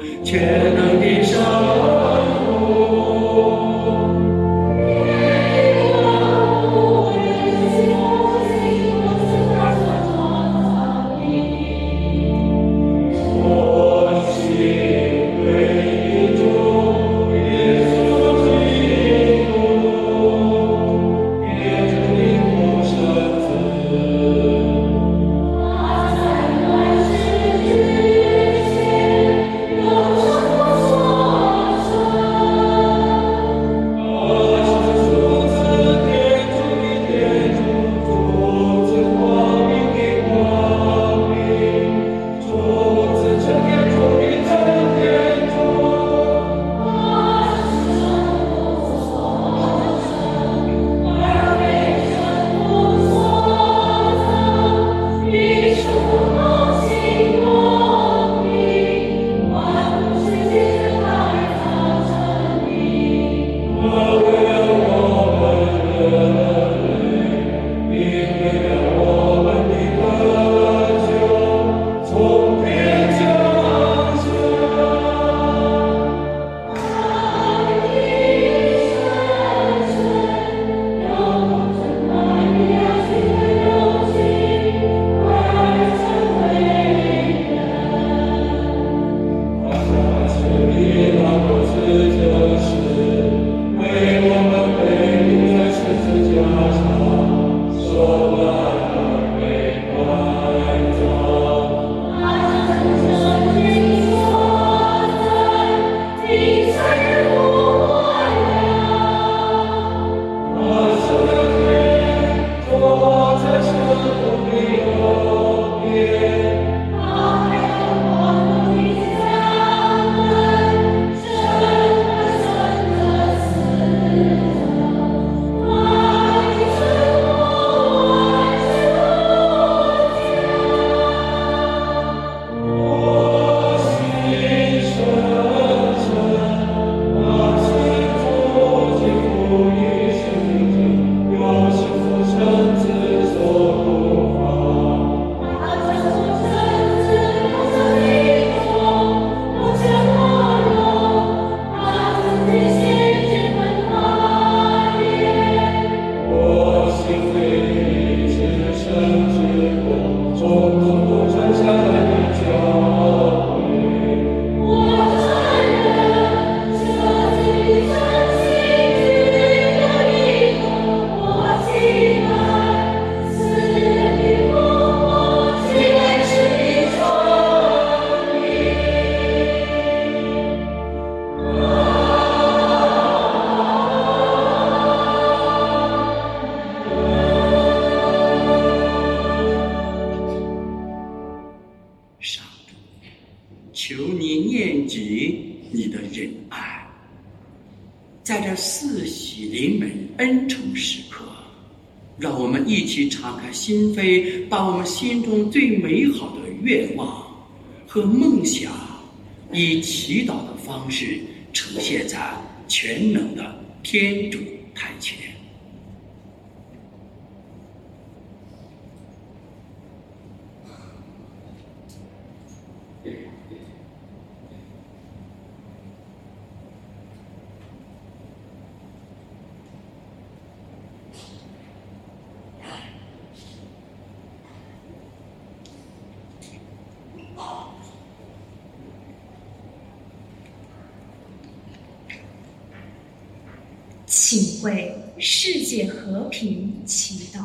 [244.29, 247.39] 请为世界和平祈祷，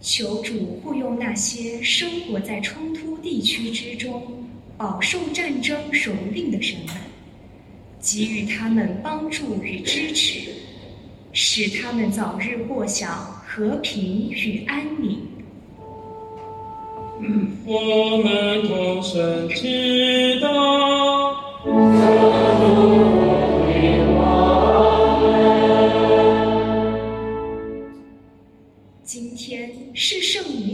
[0.00, 4.20] 求主护佑那些生活在冲突地区之中、
[4.76, 6.96] 饱受战争蹂躏的人们，
[8.00, 10.50] 给予他们帮助与支持，
[11.32, 13.08] 使他们早日过享
[13.46, 15.20] 和平与安宁。
[17.64, 21.38] 我们同声祈祷。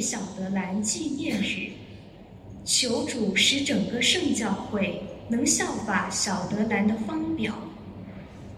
[0.04, 1.70] 小德兰纪念日，
[2.62, 7.54] 求主使整个圣教会能效法小德兰的方表，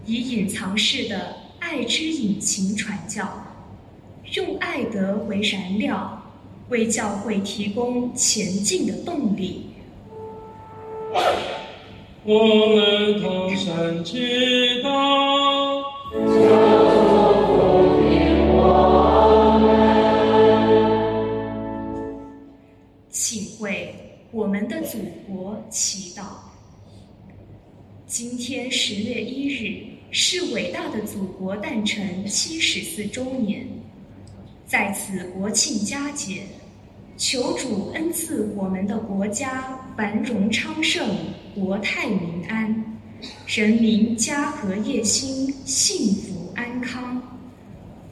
[0.05, 3.47] 以隐藏式的爱之引擎传教，
[4.33, 6.21] 用爱德为燃料，
[6.67, 9.67] 为教会提供前进的动力。
[12.25, 12.43] 我
[12.75, 15.26] 们同声祈祷。
[24.31, 26.23] 我们的祖国祈祷。
[28.05, 33.65] 今天十月一日是伟大的祖国诞辰七十四周年，
[34.65, 36.43] 在此国庆佳节，
[37.15, 41.07] 求主恩赐我们的国家繁荣昌盛、
[41.55, 42.83] 国泰民安，
[43.47, 47.21] 人民家和业兴、幸福安康，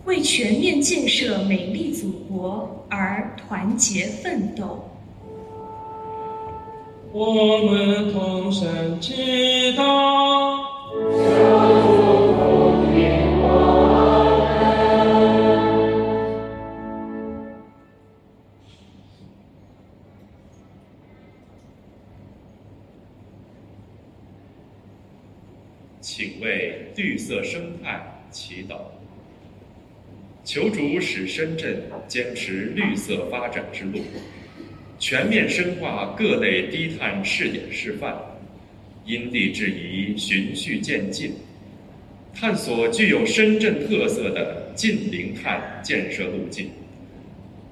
[0.06, 4.85] 为全面建设美丽祖国而团结奋斗。
[7.18, 9.86] 我们同声祈祷。
[26.02, 28.76] 请为绿色生态祈祷，
[30.44, 34.02] 求主使深圳坚持绿色发展之路，
[34.98, 38.16] 全面深化各类低碳试点示范，
[39.06, 41.34] 因地制宜，循序渐进，
[42.34, 46.70] 探索具有深圳特色的近零碳建设路径，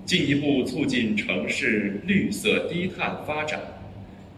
[0.06, 3.60] 进一步促进城市绿色低碳发展，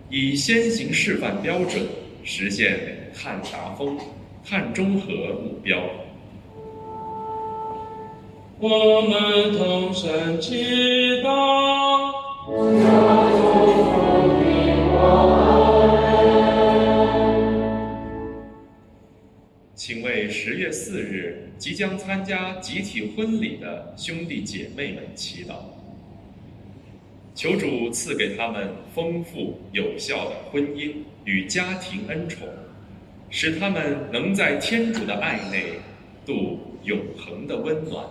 [0.10, 1.84] 以先行示范标准
[2.24, 3.98] 实现碳达峰、
[4.48, 5.12] 碳中和
[5.42, 5.82] 目标。
[8.60, 10.64] 我们同声祈
[11.24, 12.25] 祷。
[12.46, 12.54] 请
[20.04, 25.56] 为十月四日即将参加集体婚礼的兄弟姐妹们祈祷，
[27.34, 32.48] 求主赐给他们丰富有效的婚姻与家庭恩宠，
[33.32, 35.80] 使他们能在天主的爱内
[36.24, 38.06] 度永恒的温暖。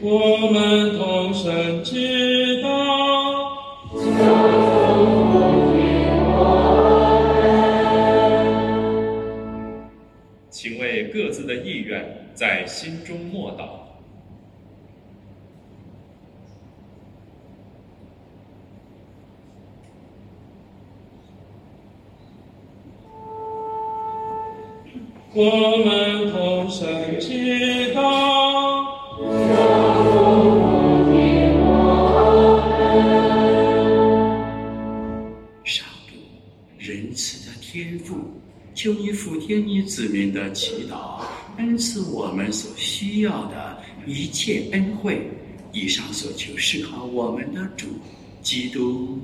[0.00, 2.70] 我们同声祈祷。
[10.50, 13.80] 请为各自的意愿在心中默祷。
[25.32, 27.99] 我们同声祈祷。
[38.82, 41.22] 求你俯听你子民的祈祷，
[41.58, 43.76] 恩赐我们所需要的
[44.06, 45.30] 一切恩惠。
[45.70, 47.88] 以上所求是靠我们的主
[48.40, 49.18] 基督。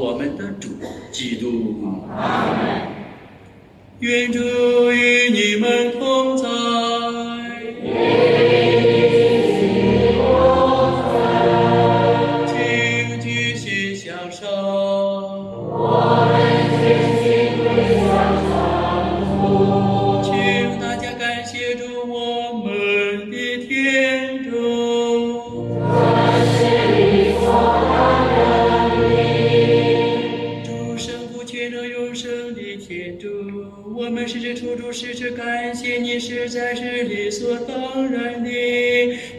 [0.00, 0.69] 我们的主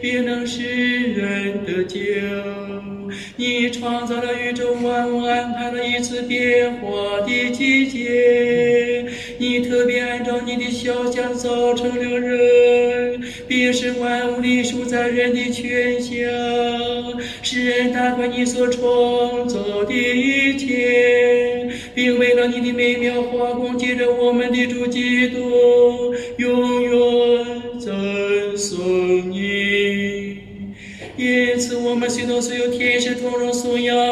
[0.02, 2.02] 别能使人的精，
[3.36, 9.06] 你创造了宇宙万物，安排了一次变化的季节。
[9.38, 16.12] 你特别按照你的肖像造成了人，便是万物里数在人的权下。
[17.42, 26.71] 使人打怪你所创造的一切，并为了你的美妙化工，借着我们的主基督，永。
[32.42, 34.11] 所有天使同声颂扬。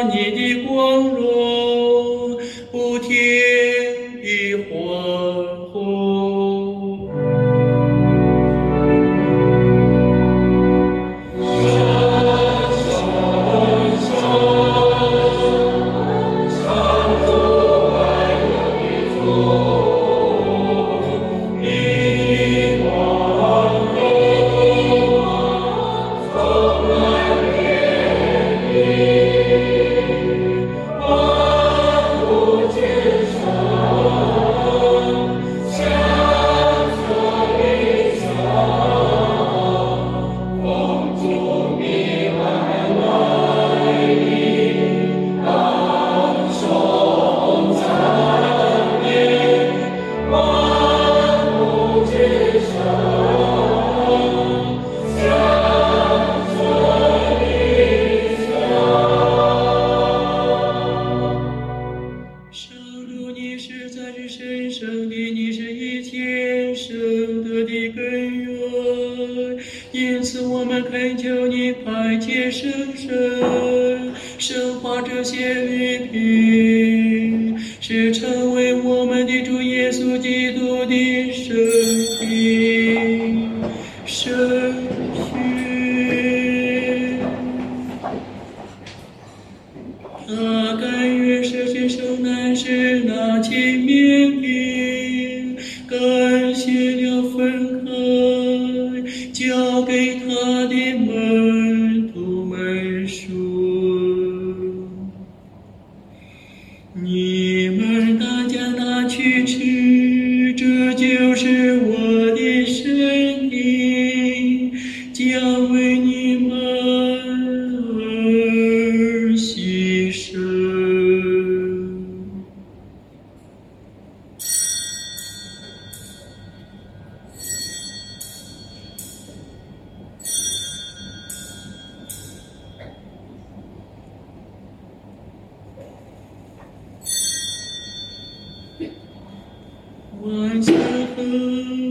[140.21, 141.90] once I found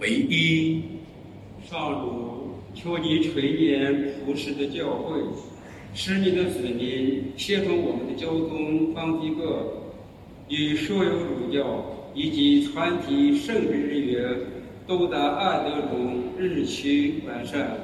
[0.00, 0.82] 唯一。
[1.68, 3.94] 上主，求你垂怜
[4.24, 5.20] 普世的教会，
[5.92, 9.66] 使你的子民协同我们的教宗方济各
[10.48, 11.84] 与所有主教
[12.14, 14.34] 以及全体圣职人员
[14.86, 17.76] 都在爱德中日趋完善。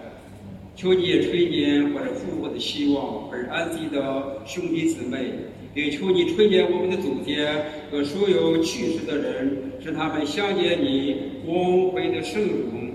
[0.76, 5.30] 求你垂怜怀着复活的希望而安息的兄弟姊妹，
[5.74, 7.54] 也求你垂怜我们的祖先
[7.90, 12.90] 和所有去世的人，使他们相见你光辉的圣容。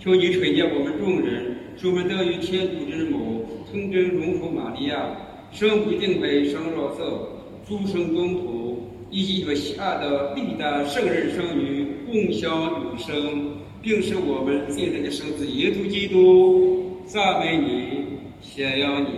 [0.00, 5.16] 求你垂怜我们众人，使我们得与天主之母童真荣福玛利亚、
[5.50, 7.28] 圣母敬佩圣若瑟、
[7.66, 12.50] 诸圣宗徒以及所喜爱的历代圣人圣女共享
[12.84, 18.04] 永生，并使我们现在的圣子耶稣基督赞美你、
[18.40, 19.08] 宣扬你。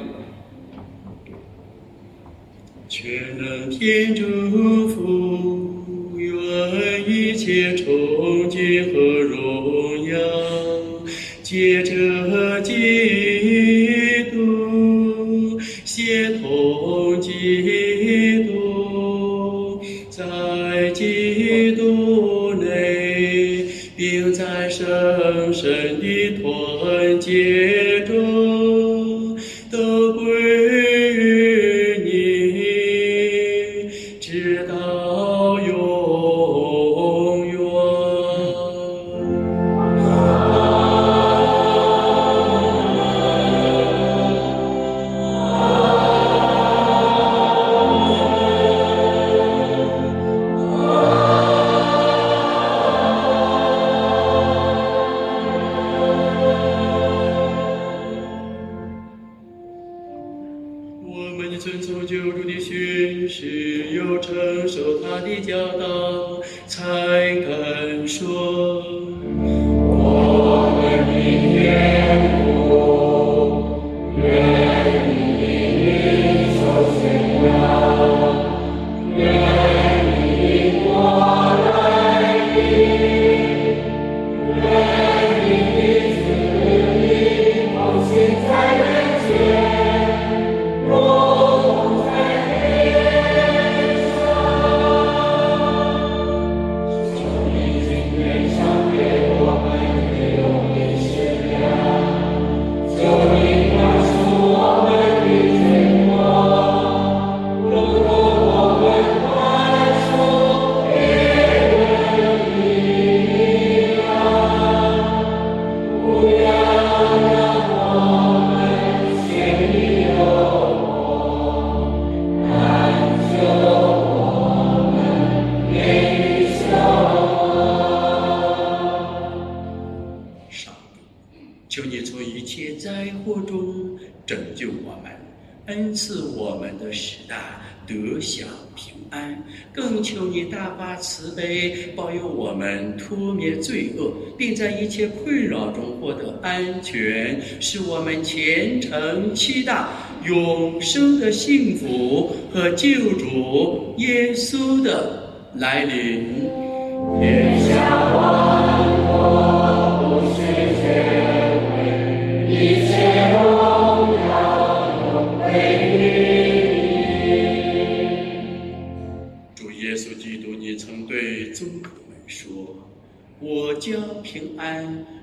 [2.89, 7.77] 全能天主父，愿一切
[8.51, 10.19] 崇敬和荣耀，
[11.41, 12.73] 借着基
[14.33, 19.81] 督，协同基督，
[20.11, 27.70] 在基督内，并在圣神的团结。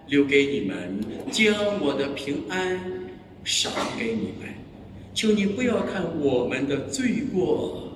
[0.07, 0.99] 留给你们，
[1.31, 2.79] 将我的平安
[3.43, 4.47] 赏给你们。
[5.13, 7.91] 求你不要看我们的罪过，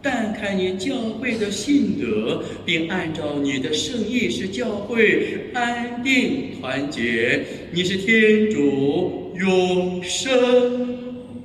[0.00, 7.44] 但看你教会的信德，并按照你的圣意使教会安定团结。
[7.72, 10.98] 你是天主，永生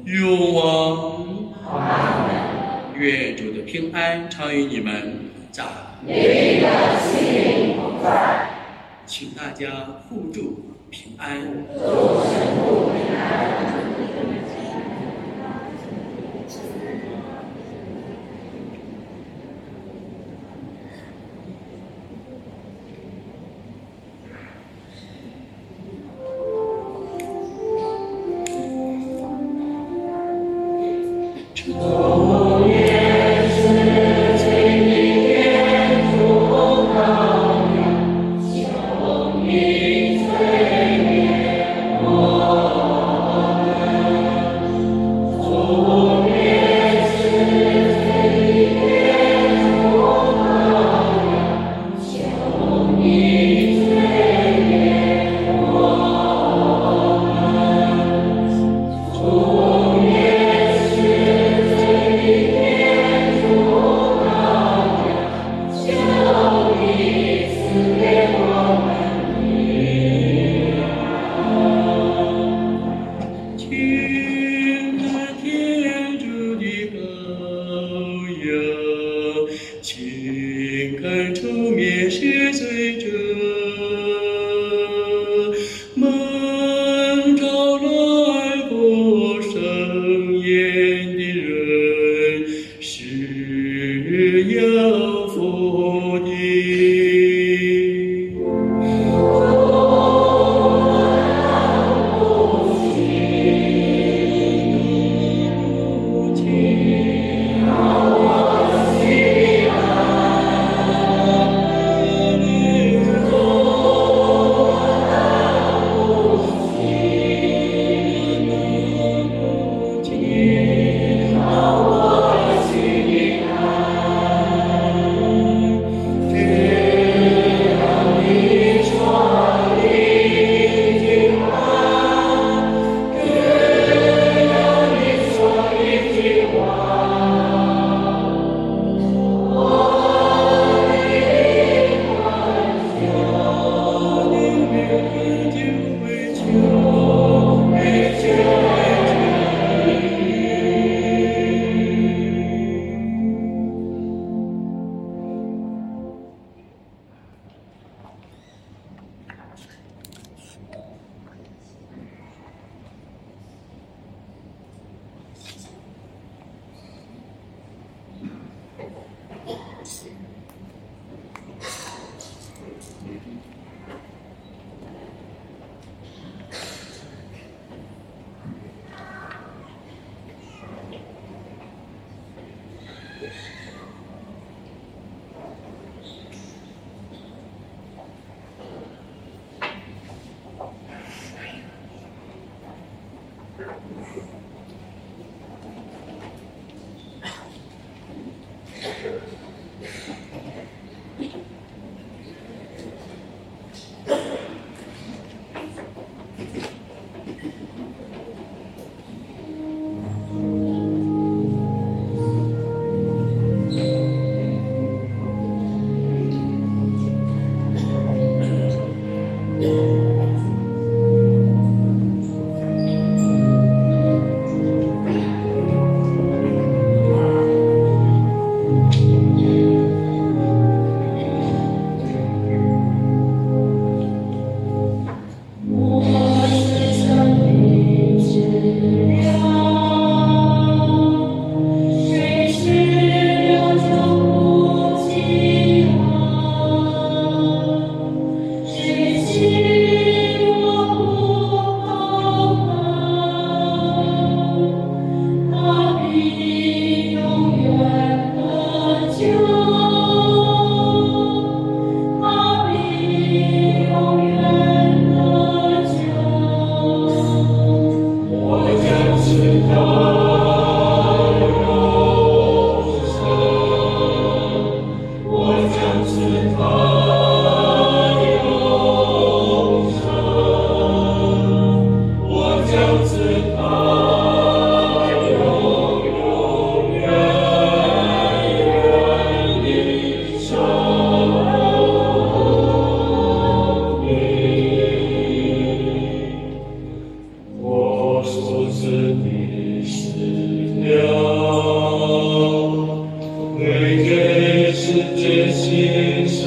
[0.06, 1.28] 永王。
[2.98, 5.14] 愿主的平安常与你们
[5.52, 5.64] 在。
[9.08, 11.42] 请大家互助平安。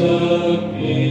[0.01, 1.10] Worship me.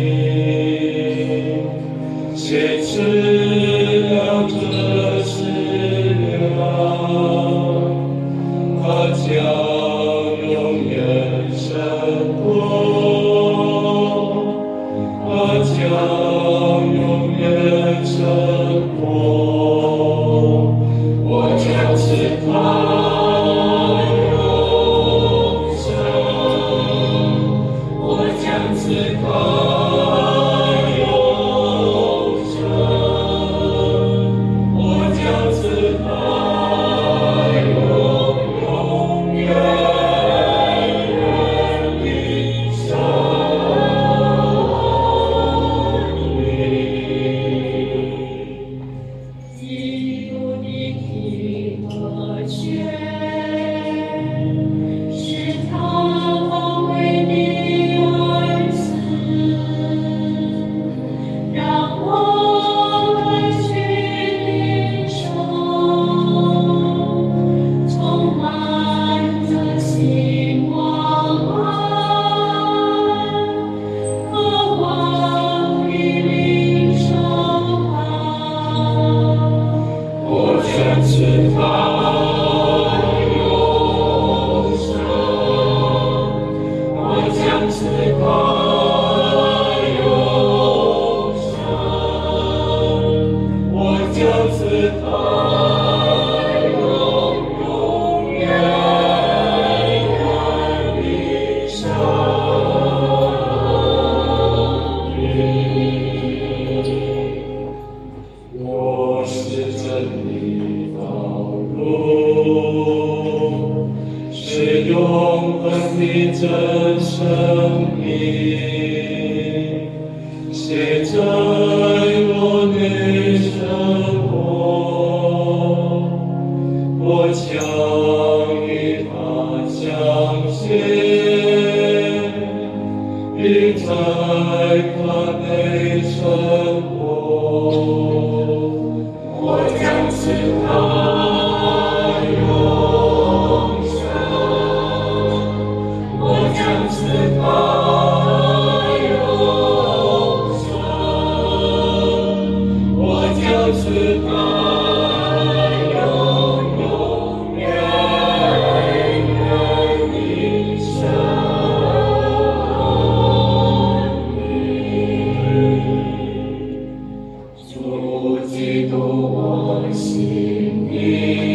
[168.72, 171.49] 唯独我心里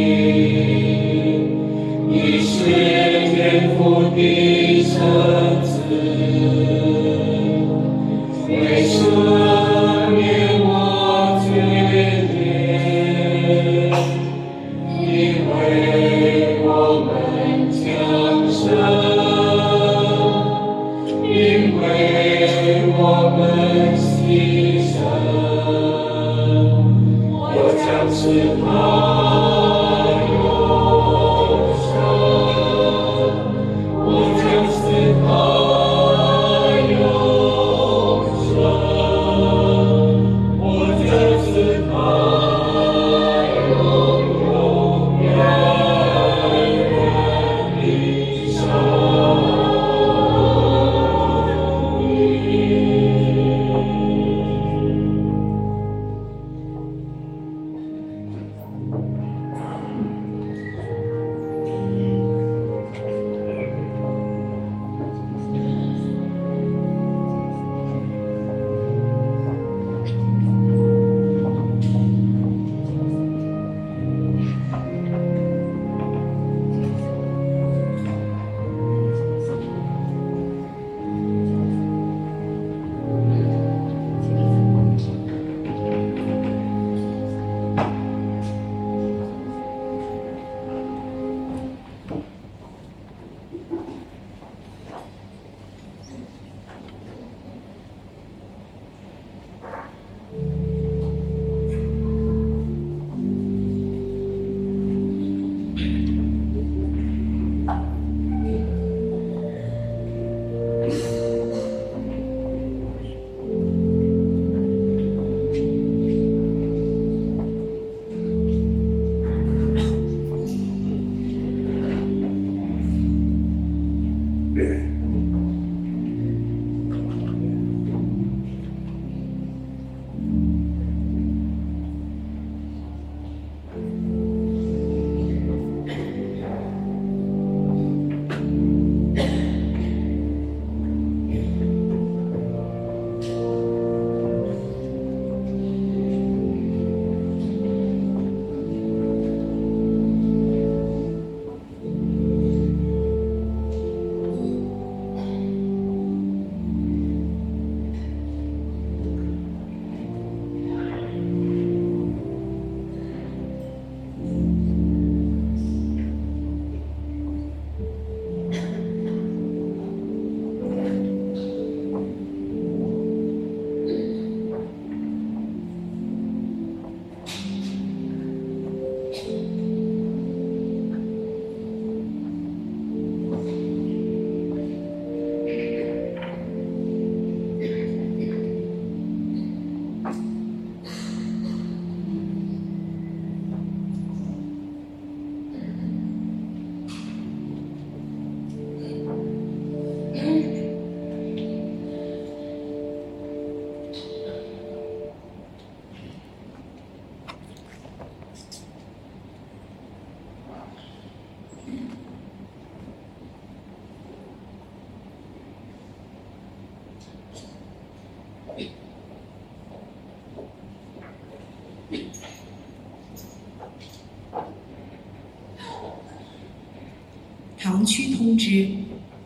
[227.84, 228.68] 区通知：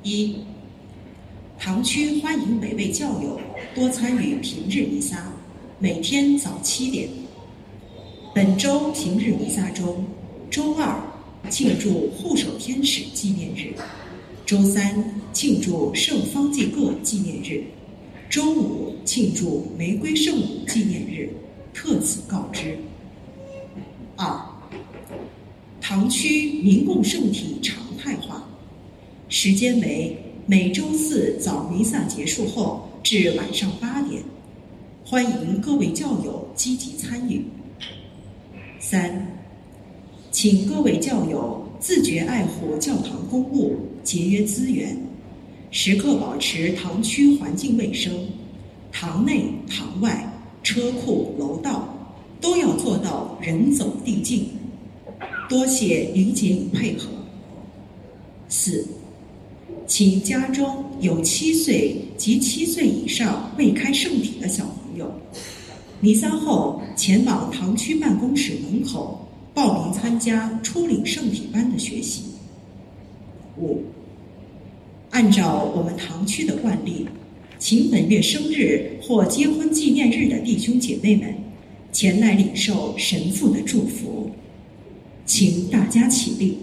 [0.03, 0.37] 一、
[1.59, 3.41] 堂区欢迎每位教友
[3.75, 5.33] 多参与平日弥撒，
[5.79, 7.09] 每天早七点。
[8.35, 10.05] 本周平日弥撒中，
[10.51, 11.01] 周二
[11.51, 13.73] 庆祝护守天使纪念日，
[14.45, 17.65] 周三庆祝圣方济各纪念日，
[18.29, 21.31] 周五庆祝玫瑰圣母纪念日，
[21.73, 22.79] 特此告知。
[24.17, 24.41] 二、
[25.81, 27.88] 堂区民共圣体常态化，
[29.29, 34.23] 时间为每周四早弥撒结束后至晚上八点，
[35.05, 37.45] 欢迎各位教友积极参与。
[38.81, 39.39] 三，
[40.31, 44.97] 请各位教友自觉爱护教堂公物，节约资源，
[45.71, 48.11] 时刻保持堂区环境卫生，
[48.91, 50.27] 堂内堂外、
[50.63, 51.87] 车库楼道
[52.41, 54.47] 都要做到人走地静。
[55.51, 57.11] 多谢理解与配合。
[58.49, 58.87] 四，
[59.89, 65.11] 请家中有七岁及七岁以上未开圣体的小朋友，
[65.99, 72.25] 弥撒后前往堂区办公室门口报名参加初领圣体班的学习。
[73.57, 73.83] 五，
[75.09, 77.07] 按照我们堂区的惯例，
[77.59, 81.35] 请本月生日或结婚纪念日的弟兄姐妹们
[81.93, 84.31] 前来领受神父的祝福。
[85.25, 86.59] 请大家起立。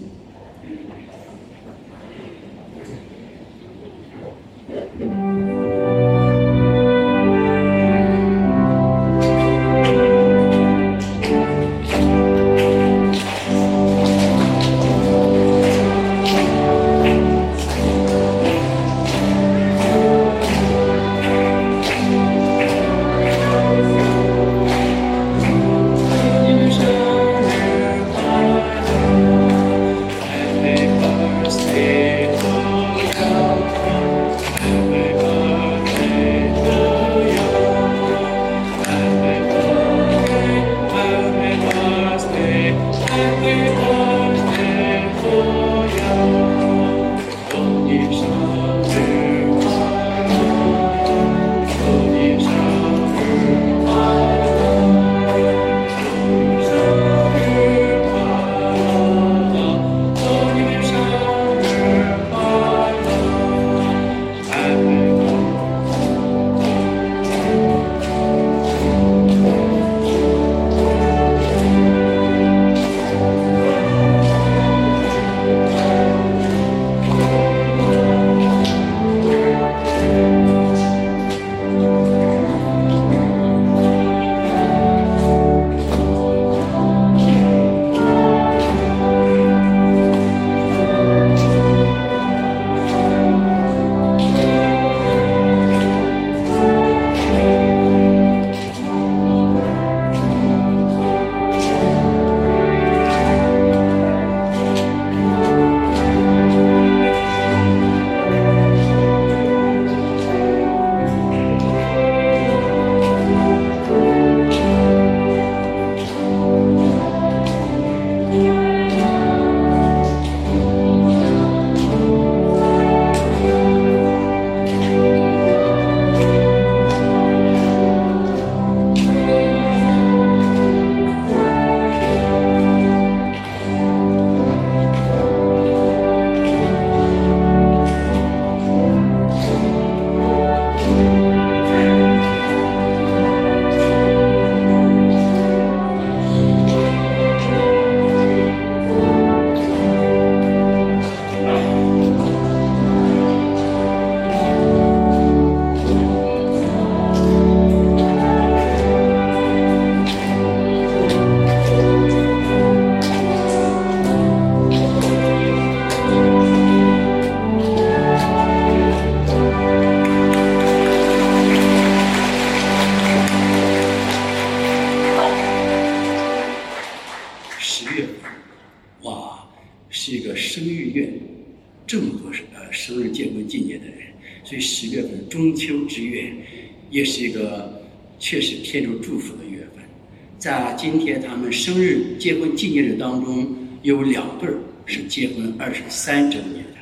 [191.66, 193.52] 生日、结婚纪念日当中，
[193.82, 196.78] 有两对儿是结婚二十三周年的，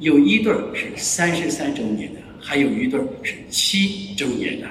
[0.00, 4.66] 有一对儿是三十三周年的，还有一对儿是七周年的。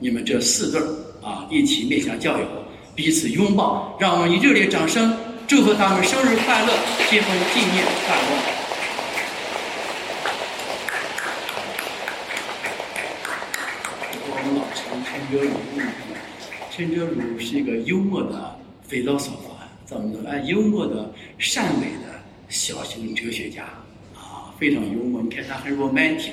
[0.00, 0.88] 你们这四对儿
[1.22, 2.44] 啊，一起面向教友，
[2.96, 6.72] 彼此拥抱，让我们以热烈掌声祝贺他们生日快乐、
[7.08, 8.28] 结婚纪念快乐。
[14.26, 15.52] 我们老陈陈哲儒，
[16.72, 18.56] 陈哲儒是一个幽默的。
[18.90, 23.62] 非到沙发咱们说哎，幽默的、善美的小型哲学家
[24.16, 25.22] 啊，非常幽默。
[25.22, 26.32] 你看他很 romantic，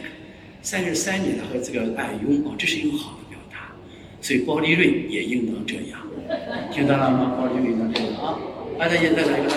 [0.64, 3.70] 三十三年了和这个爱拥抱，这是一个好的表达。
[4.24, 6.00] 所以包利瑞也应当这样，
[6.74, 7.36] 听到了吗？
[7.38, 8.40] 包利瑞应当这样啊！
[8.80, 9.50] 大家也再来一个。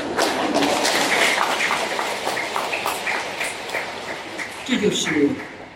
[4.67, 5.27] 这就是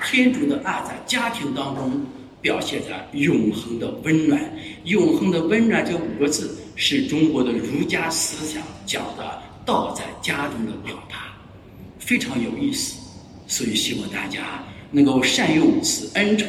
[0.04, 2.04] 天主的爱在家庭当中
[2.42, 4.38] 表现在永恒的温暖。
[4.84, 11.34] 永恒的温暖这五个字是中国的儒家思想讲的“道在家中”的表达，
[11.98, 13.00] 非常有意思。
[13.46, 16.48] 所以希望大家能够善用此恩宠。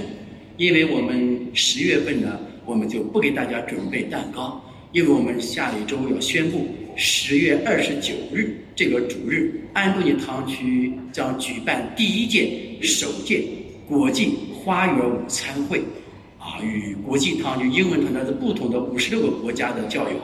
[0.57, 6.67] 因为我们十月份呢，我们就不给大家准备蛋糕，因为我们下一周要宣布。
[6.97, 13.43] 十月二十九日这个主日，安东尼堂区将举办第一届、首届
[13.85, 15.83] 国际花园午餐会，
[16.45, 20.15] 啊，与国际堂区英文团的不同的五十六个国家的教友，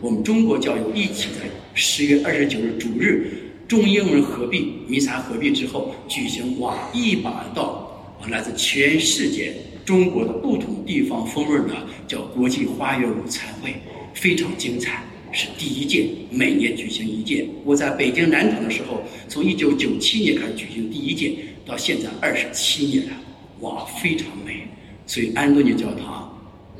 [0.00, 3.30] 我们中国教友一起在十月二十九日主日
[3.68, 11.76] 中英文合璧弥撒合璧之后，举行哇一把到啊来自全世界中国的不同地方风味的
[12.08, 13.72] 叫国际花园舞餐会，
[14.14, 15.04] 非常精彩。
[15.30, 17.46] 是第一届，每年举行一届。
[17.62, 21.34] 我在北京南城的时候，从一九九七年开始举行第一届，
[21.64, 23.12] 到现在二十七年了，
[23.60, 24.66] 哇，非常美。
[25.08, 26.30] 所以安东尼教堂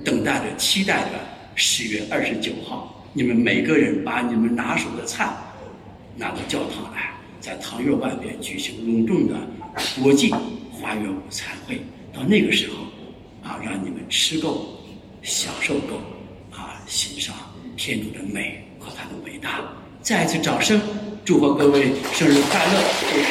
[0.04, 1.12] 等待着、期待着
[1.54, 5.26] 十月二十九号，你们每个人把你们拿手的菜
[6.14, 7.10] 拿到教堂来，
[7.40, 9.34] 在堂院外边举行隆重的
[10.02, 10.30] 国际
[10.70, 11.80] 花园午餐会。
[12.12, 14.76] 到那个时候，啊，让你们吃够、
[15.22, 15.96] 享受够，
[16.52, 17.34] 啊，欣赏。
[17.78, 19.62] 天主的美和他的伟大，
[20.02, 20.78] 再一次掌声，
[21.24, 22.82] 祝贺各位生日快乐！
[23.10, 23.28] 谢谢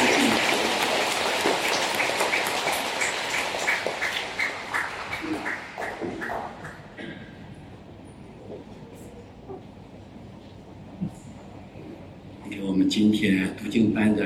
[12.49, 14.25] 给我们今天读经班的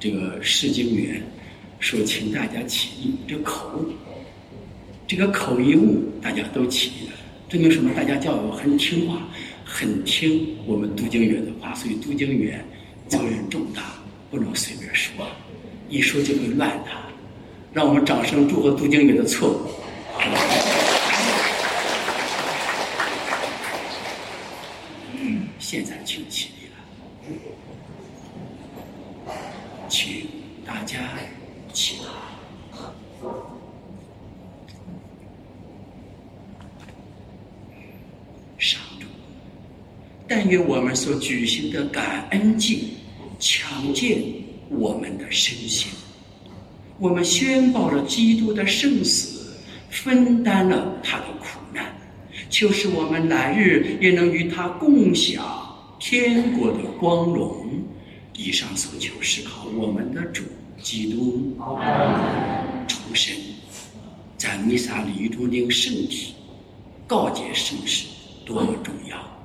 [0.00, 1.22] 这个试经员
[1.78, 3.80] 说，请大家起立，这口，
[5.06, 7.12] 这个口译误，大家都起立了。
[7.48, 7.94] 证明什么？
[7.94, 9.22] 大家教友很听话，
[9.64, 12.64] 很听我们读经员的话，所以读经员
[13.06, 13.82] 责任重大，
[14.32, 15.24] 不能随便说，
[15.88, 16.86] 一说就会乱的。
[17.72, 19.60] 让我们掌声祝贺读经员的错误。
[25.60, 26.76] 现在请起立了，
[29.86, 30.26] 请
[30.64, 31.10] 大家
[31.74, 32.00] 起立。
[40.26, 42.88] 但愿我们所举行的感恩祭
[43.38, 44.22] 强健
[44.68, 45.90] 我们的身心。
[46.98, 49.54] 我们宣报了基督的圣死，
[49.88, 51.86] 分担了他的苦难，
[52.50, 55.42] 就是我们来日也能与他共享
[55.98, 57.64] 天国的光荣。
[58.34, 60.42] 以上所求是靠我们的主
[60.82, 61.56] 基督
[62.86, 63.34] 重生，
[64.36, 66.34] 在弥撒礼仪中领圣体，
[67.06, 68.04] 告诫圣事
[68.44, 69.37] 多么重要。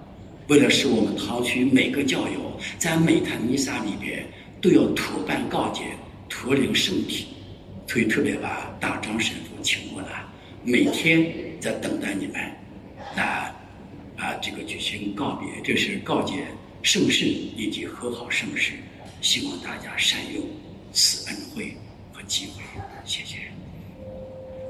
[0.47, 4.25] 为了使我们堂区每个教友在每坛弥撒里边
[4.61, 5.83] 都要妥办告诫、
[6.27, 7.27] 脱领圣体，
[7.87, 10.23] 所以特别把大张神父请过来，
[10.63, 12.35] 每天在等待你们
[13.15, 13.53] 来
[14.17, 16.33] 啊这个举行告别，这是告诫
[16.81, 18.73] 圣事以及和好圣事，
[19.21, 20.43] 希望大家善用
[20.91, 21.77] 此恩惠
[22.11, 22.61] 和机会，
[23.05, 23.37] 谢谢。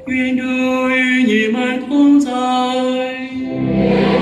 [0.06, 4.13] 愿主与你们同在。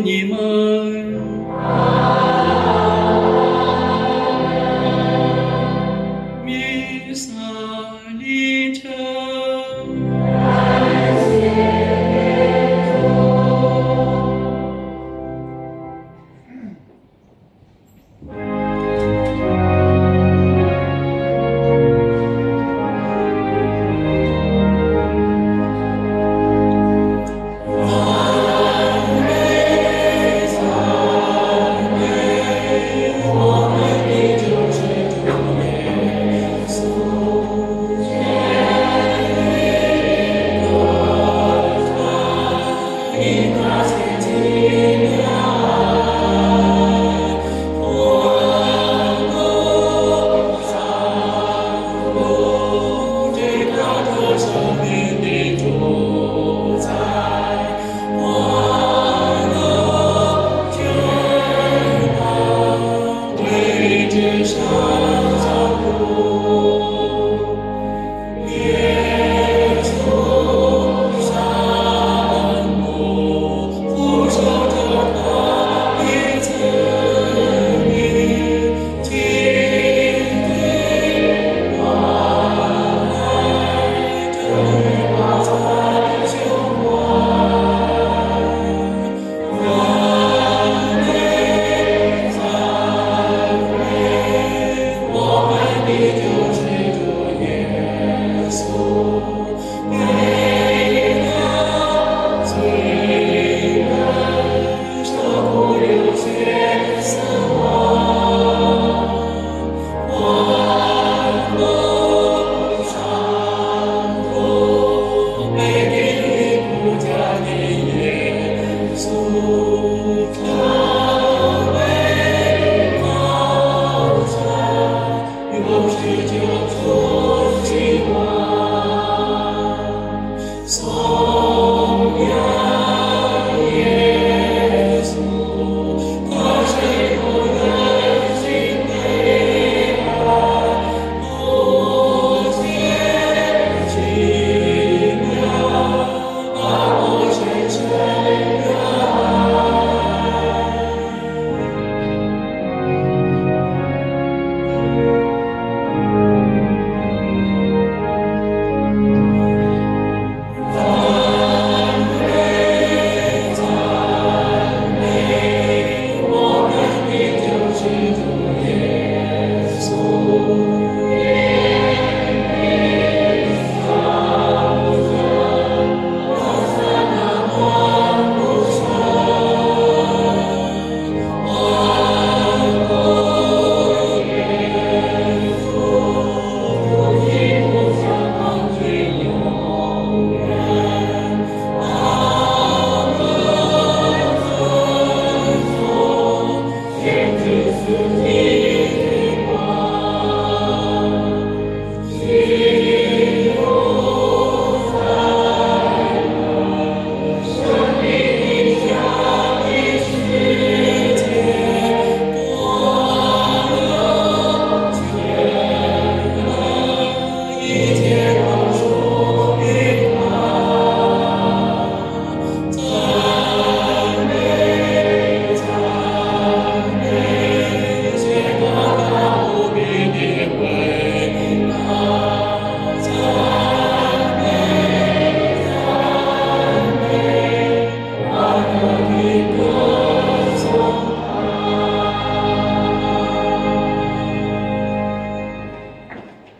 [0.00, 0.81] 你们，